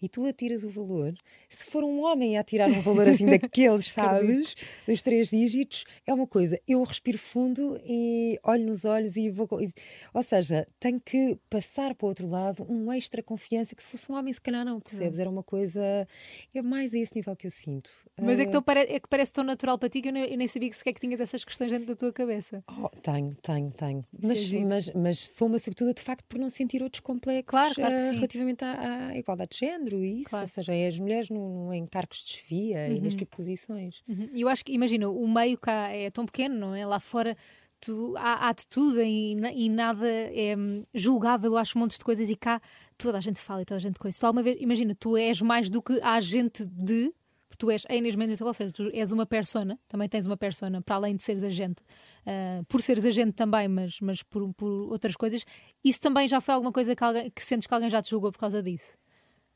[0.01, 1.13] e tu atiras o valor,
[1.47, 4.55] se for um homem a atirar um valor assim daqueles, sabes?
[4.87, 6.59] Dos três dígitos, é uma coisa.
[6.67, 9.47] Eu respiro fundo e olho nos olhos e vou.
[9.61, 9.71] e-
[10.13, 14.11] Ou seja, tenho que passar para o outro lado um extra confiança que se fosse
[14.11, 15.19] um homem, se calhar não, percebes?
[15.19, 16.07] Era uma coisa.
[16.53, 17.91] É mais a esse nível que eu sinto.
[18.19, 20.31] Mas é que, Ah, tão é que parece tão natural para ti que eu nem,
[20.31, 22.63] eu nem sabia que sequer que tinhas essas questões dentro da tua cabeça.
[22.67, 23.99] Oh, tenho, tenho, tenho.
[23.99, 24.67] é Mas, giro.
[24.67, 28.15] mas, mas sou uma sobretudo de facto por não sentir outros complexos Claro, claro sim.
[28.15, 30.29] relativamente à, à igualdade de género e isso.
[30.29, 30.43] Claro.
[30.45, 33.37] Ou seja, é as mulheres no, no- em cargos de desfia e neste tipo de
[33.37, 34.03] posições.
[34.07, 34.29] Uhum.
[34.33, 36.85] E eu acho que, imagina, o meio cá é tão pequeno, não é?
[36.85, 37.35] Lá fora
[37.79, 42.05] tu, há, há de tudo e, e nada é hum, julgável, eu acho montes de
[42.05, 42.61] coisas e cá
[42.97, 44.19] toda a gente fala e toda a gente conhece.
[44.19, 47.11] Tu alguma vez, imagina, tu és mais do que a agente de.
[47.51, 50.37] Porque Tu és a Inês Mendes, ou seja, tu és uma persona, também tens uma
[50.37, 51.83] persona, para além de seres agente,
[52.25, 55.45] ah, por seres agente também, mas, mas por, por outras coisas.
[55.83, 58.31] Isso também já foi alguma coisa que, alguém, que sentes que alguém já te julgou
[58.31, 58.97] por causa disso?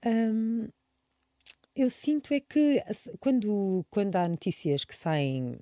[0.06, 0.68] Hum,
[1.74, 2.84] eu sinto é que
[3.20, 5.58] quando, quando há notícias que saem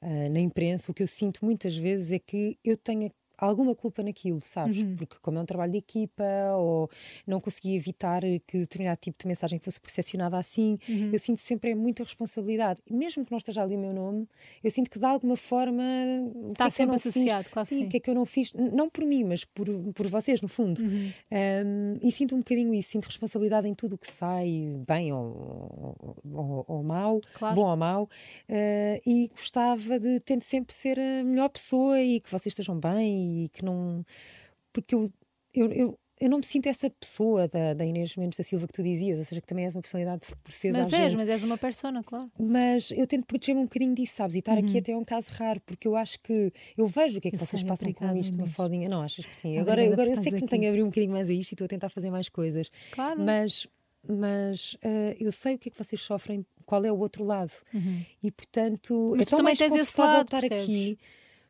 [0.00, 3.08] ah, na imprensa, o que eu sinto muitas vezes é que eu tenho
[3.46, 4.82] alguma culpa naquilo, sabes?
[4.96, 6.24] Porque como é um trabalho de equipa
[6.56, 6.88] ou
[7.26, 10.78] não consegui evitar que determinado tipo de mensagem fosse percepcionada assim,
[11.12, 12.80] eu sinto sempre é muita responsabilidade.
[12.90, 14.28] Mesmo que não esteja ali o meu nome,
[14.62, 17.52] eu sinto que de alguma forma que Está é que sempre não associado, fiz?
[17.52, 17.86] claro que sim, sim.
[17.86, 20.48] o que é que eu não fiz, não por mim, mas por, por vocês, no
[20.48, 20.80] fundo.
[20.82, 25.96] Um, e sinto um bocadinho isso, sinto responsabilidade em tudo o que sai, bem ou,
[26.32, 27.54] ou, ou mau, Claro.
[27.56, 32.30] bom ou mau, uh, e gostava de tento sempre ser a melhor pessoa e que
[32.30, 34.04] vocês estejam bem e que não.
[34.72, 35.10] Porque eu,
[35.54, 38.72] eu, eu, eu não me sinto essa pessoa da, da Inês Mendes da Silva que
[38.72, 41.16] tu dizias, ou seja, que também és uma personalidade por seres Mas és, gente.
[41.20, 42.30] mas és uma persona, claro.
[42.38, 44.36] Mas eu tento proteger-me um bocadinho disso, sabes?
[44.36, 47.20] E estar aqui até é um caso raro, porque eu acho que eu vejo o
[47.20, 47.42] que é que Uhum.
[47.42, 48.54] Eu vocês sei, passam com isto, uma Inês.
[48.54, 48.88] faldinha.
[48.88, 49.58] Não, achas que sim?
[49.58, 50.46] Agora, agora eu sei que me aqui.
[50.48, 52.70] tenho a abrir um bocadinho mais a isto e estou a tentar fazer mais coisas.
[52.92, 53.20] Claro.
[53.20, 53.66] Mas,
[54.08, 57.50] mas eh, eu sei o que é que vocês sofrem, qual é o outro lado.
[58.22, 59.10] E portanto, Uhum.
[59.16, 60.62] Mas é tu também mais tens esse lado, estar percebes?
[60.64, 60.98] aqui.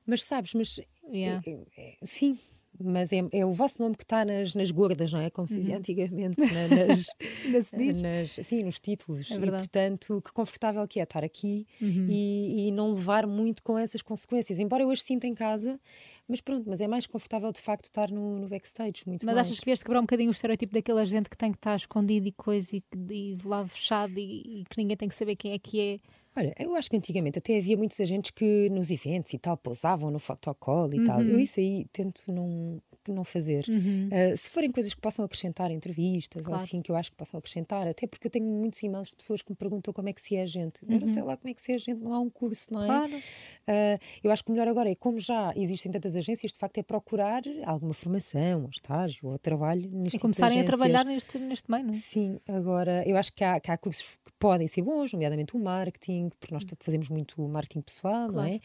[0.07, 0.81] Mas sabes, mas
[1.13, 1.43] Yeah.
[1.47, 2.39] é- é- é- sim.
[2.83, 5.29] Mas é, é o vosso nome que está nas, nas gordas, não é?
[5.31, 5.61] Como se Uhum.
[5.61, 7.07] dizia antigamente, na- nas,
[8.03, 9.31] nas, sim, nos títulos.
[9.31, 9.59] É e.
[9.59, 9.59] Uhum.
[9.59, 14.59] portanto, que confortável que é estar aqui e, e não levar muito com essas consequências.
[14.59, 15.79] Embora eu as sinta em casa,
[16.27, 19.03] mas pronto, mas é mais confortável de facto estar no, no backstage.
[19.07, 19.47] Muito Mas mais.
[19.47, 22.27] achas que vieste quebrar um bocadinho o estereótipo daquela gente que tem que estar escondido
[22.27, 25.59] e coisa e, e lá fechado e, e que ninguém tem que saber quem é
[25.59, 26.01] que é?
[26.35, 30.11] Olha, eu acho que antigamente até havia muitos agentes que nos eventos e tal pousavam
[30.11, 31.21] no fotocall e tal.
[31.21, 31.29] Uhum.
[31.29, 33.65] Eu isso aí tento não, não fazer.
[34.13, 36.59] Ah, se forem coisas que possam acrescentar entrevistas Claro.
[36.61, 39.17] ou assim que eu acho que possam acrescentar, até porque eu tenho muitos e-mails de
[39.17, 40.81] pessoas que me perguntam como é que se é agente.
[40.89, 42.81] Eu não sei lá como é que se é agente, não há um curso, não
[42.85, 42.89] é?
[42.89, 43.09] Uhum.
[43.09, 43.23] Claro.
[43.67, 46.79] Ah, eu acho que o melhor agora é, como já existem tantas agências, de facto
[46.79, 51.39] é procurar alguma formação, ou estágio, ou trabalho neste E tipo começarem a trabalhar neste,
[51.39, 51.97] neste meio, não é?
[51.97, 55.59] Sim, agora eu acho que há, que há cursos que podem ser bons, nomeadamente o
[55.59, 58.49] marketing, porque nós fazemos muito marketing pessoal, não Claro.
[58.51, 58.61] é?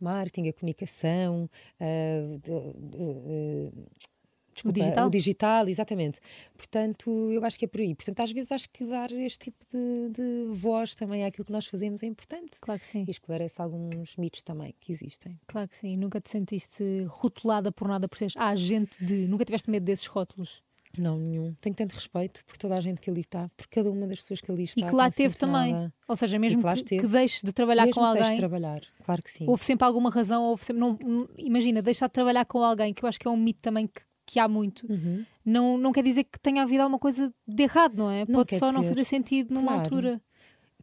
[0.00, 1.48] Marketing, a comunicação,
[1.80, 1.84] ah,
[2.42, 3.72] de- de-
[4.54, 5.06] desculpa, digital?
[5.06, 6.20] O digital, exatamente.
[6.56, 7.94] Portanto, eu acho que é por aí.
[7.94, 11.66] Portanto, às vezes acho que dar este tipo de, de voz também àquilo que nós
[11.66, 12.58] fazemos é importante.
[12.60, 13.04] Claro que sim.
[13.06, 15.38] E esclarece alguns mitos também que existem.
[15.46, 15.96] Claro que sim.
[15.96, 19.26] Nunca te sentiste rotulada por nada por seres agente de.
[19.28, 20.62] Nunca tiveste medo desses rótulos.
[20.98, 21.54] Não, nenhum.
[21.60, 24.40] Tenho tanto respeito por toda a gente que ali está, por cada uma das pessoas
[24.40, 24.80] que ali está.
[24.80, 25.72] E que lá não teve também.
[25.72, 25.94] nada.
[26.08, 28.40] Ou seja, mesmo que que, que deixes de trabalhar Mesmo com que deixe alguém, de
[28.40, 29.44] trabalhar, claro que sim.
[29.48, 30.80] houve sempre alguma razão, houve sempre.
[30.80, 33.60] Não, não- imagina, deixar de trabalhar com alguém, que eu acho que é um mito
[33.62, 35.24] também que, que há muito, Uhum.
[35.44, 38.24] não, não quer dizer que tenha havido alguma coisa de errado, não é?
[38.28, 38.92] Não Pode só não dizer.
[38.94, 39.80] fazer sentido numa Claro.
[39.82, 40.22] altura.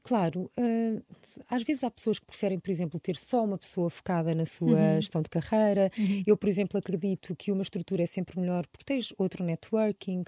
[0.08, 1.02] Claro, eh,
[1.50, 4.96] às vezes há pessoas que preferem, por exemplo, ter só uma pessoa focada na sua
[4.96, 5.02] Uhum.
[5.02, 5.91] gestão de carreira.
[6.26, 10.24] Eu, por exemplo, acredito que uma estrutura é sempre melhor porque tens outro networking.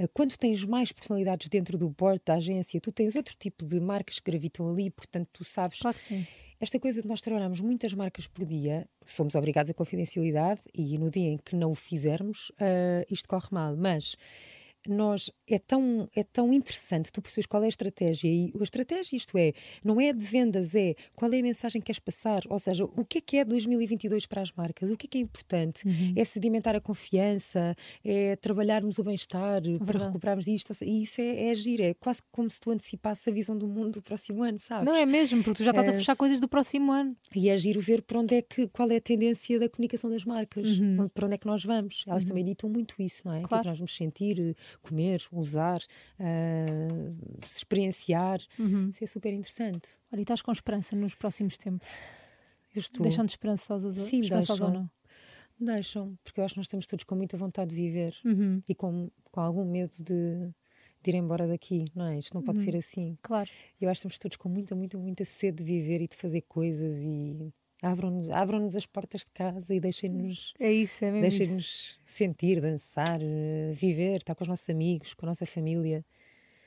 [0.00, 3.78] Eh, Quando tens mais personalidades dentro do board da agência, tu tens outro tipo de
[3.80, 5.82] marcas que gravitam ali, portanto, tu sabes.
[5.82, 6.26] Claro que sim.
[6.60, 11.10] Esta coisa de nós trabalharmos muitas marcas por dia, somos obrigados a confidencialidade e no
[11.10, 13.76] dia em que não o fizermos, eh, isto corre mal.
[13.76, 14.16] Mas
[14.88, 19.16] nós é tão, é tão interessante tu percebes qual é a estratégia e a estratégia
[19.16, 19.52] isto é,
[19.84, 23.04] não é de vendas, é qual é a mensagem que queres passar, ou seja, o
[23.04, 25.82] que é que é 2022 para as marcas, o que é que é importante,
[26.16, 31.50] é sedimentar a confiança, é trabalharmos o bem-estar para recuperarmos isto, e isso é, é
[31.50, 34.84] agir, é quase como se tu antecipasses a visão do mundo do próximo ano, sabes?
[34.86, 37.16] Não é mesmo, porque tu já estás a fechar coisas do próximo ano.
[37.34, 40.24] E é giro ver por onde é que, qual é a tendência da comunicação das
[40.24, 42.04] marcas, onde- para onde é que nós vamos.
[42.06, 43.38] Elas também ditam muito isso, não é?
[43.40, 43.62] O é Claro.
[43.64, 45.80] que nós vamos sentir, comer, usar,
[46.18, 48.40] ah, experienciar.
[48.92, 49.88] Isso é super interessante.
[50.12, 51.86] Olha, e estás com esperança nos próximos tempos?
[52.74, 53.02] Eu estou.
[53.02, 54.90] Deixam-te esperançosa, Sim, esperançosa ou não?
[55.58, 58.62] Deixam, porque eu acho que nós estamos todos com muita vontade de viver Uhum.
[58.68, 60.48] e com, com algum medo de,
[61.02, 62.18] de ir embora daqui, não é?
[62.18, 62.64] Isto não pode Uhum.
[62.64, 63.18] ser assim.
[63.20, 63.50] Claro.
[63.80, 66.40] Eu acho que estamos todos com muita, muita, muita sede de viver e de fazer
[66.42, 67.52] coisas e
[67.82, 71.28] abram-nos abram as portas de casa e deixem-nos É isso, é mesmo.
[71.28, 76.04] Deixem-nos sentir, dançar, eh, viver, estar com os nossos amigos, com a nossa família.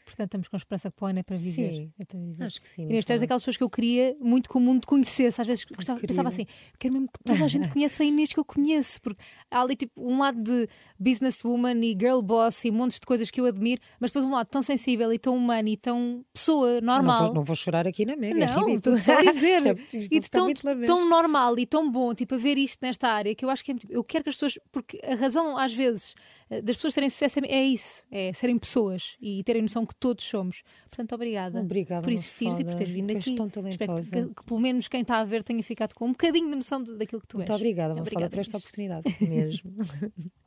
[0.06, 1.70] Portanto, estamos com esperança que ano é para viver.
[1.74, 1.92] Sim.
[1.98, 2.44] É para viver.
[2.44, 2.84] Acho que sim.
[2.84, 5.40] Inês, tu és daquelas pessoas que eu queria muito que o mundo conhecesse.
[5.42, 6.46] Às vezes gostava, pensava assim:
[6.80, 9.76] quero mesmo que toda a gente conheça a Inês que eu conheço, porque há ali
[9.76, 10.68] tipo um lado de
[11.00, 14.48] businesswoman e girl boss e montes de coisas que eu admiro, mas depois um lado
[14.48, 17.26] tão sensível e tão humano e tão pessoa Não normal.
[17.26, 18.78] vou, não vou chorar aqui na mega, é Não, ridículo.
[18.78, 19.64] estou só a dizer.
[20.14, 20.48] E de tão,
[20.86, 23.72] tão normal e tão bom, tipo, a ver isto nesta área, que eu acho que
[23.72, 24.60] é muito- Eu quero que as pessoas.
[24.72, 26.16] Porque a razão, às vezes,
[26.62, 30.24] das pessoas terem sucesso é é isso: é serem pessoas e terem noção que todos
[30.26, 30.62] somos.
[30.90, 31.60] Portanto, obrigada.
[31.60, 33.36] Obrigada, por existires e por teres vindo aqui.
[33.36, 36.50] tão Espero que, que- pelo menos quem está a ver tenha ficado com um bocadinho
[36.50, 37.56] de noção de- daquilo que tu Muito és.
[37.56, 39.72] obrigada, Mafalda, Obrigada, por esta oportunidade mesmo.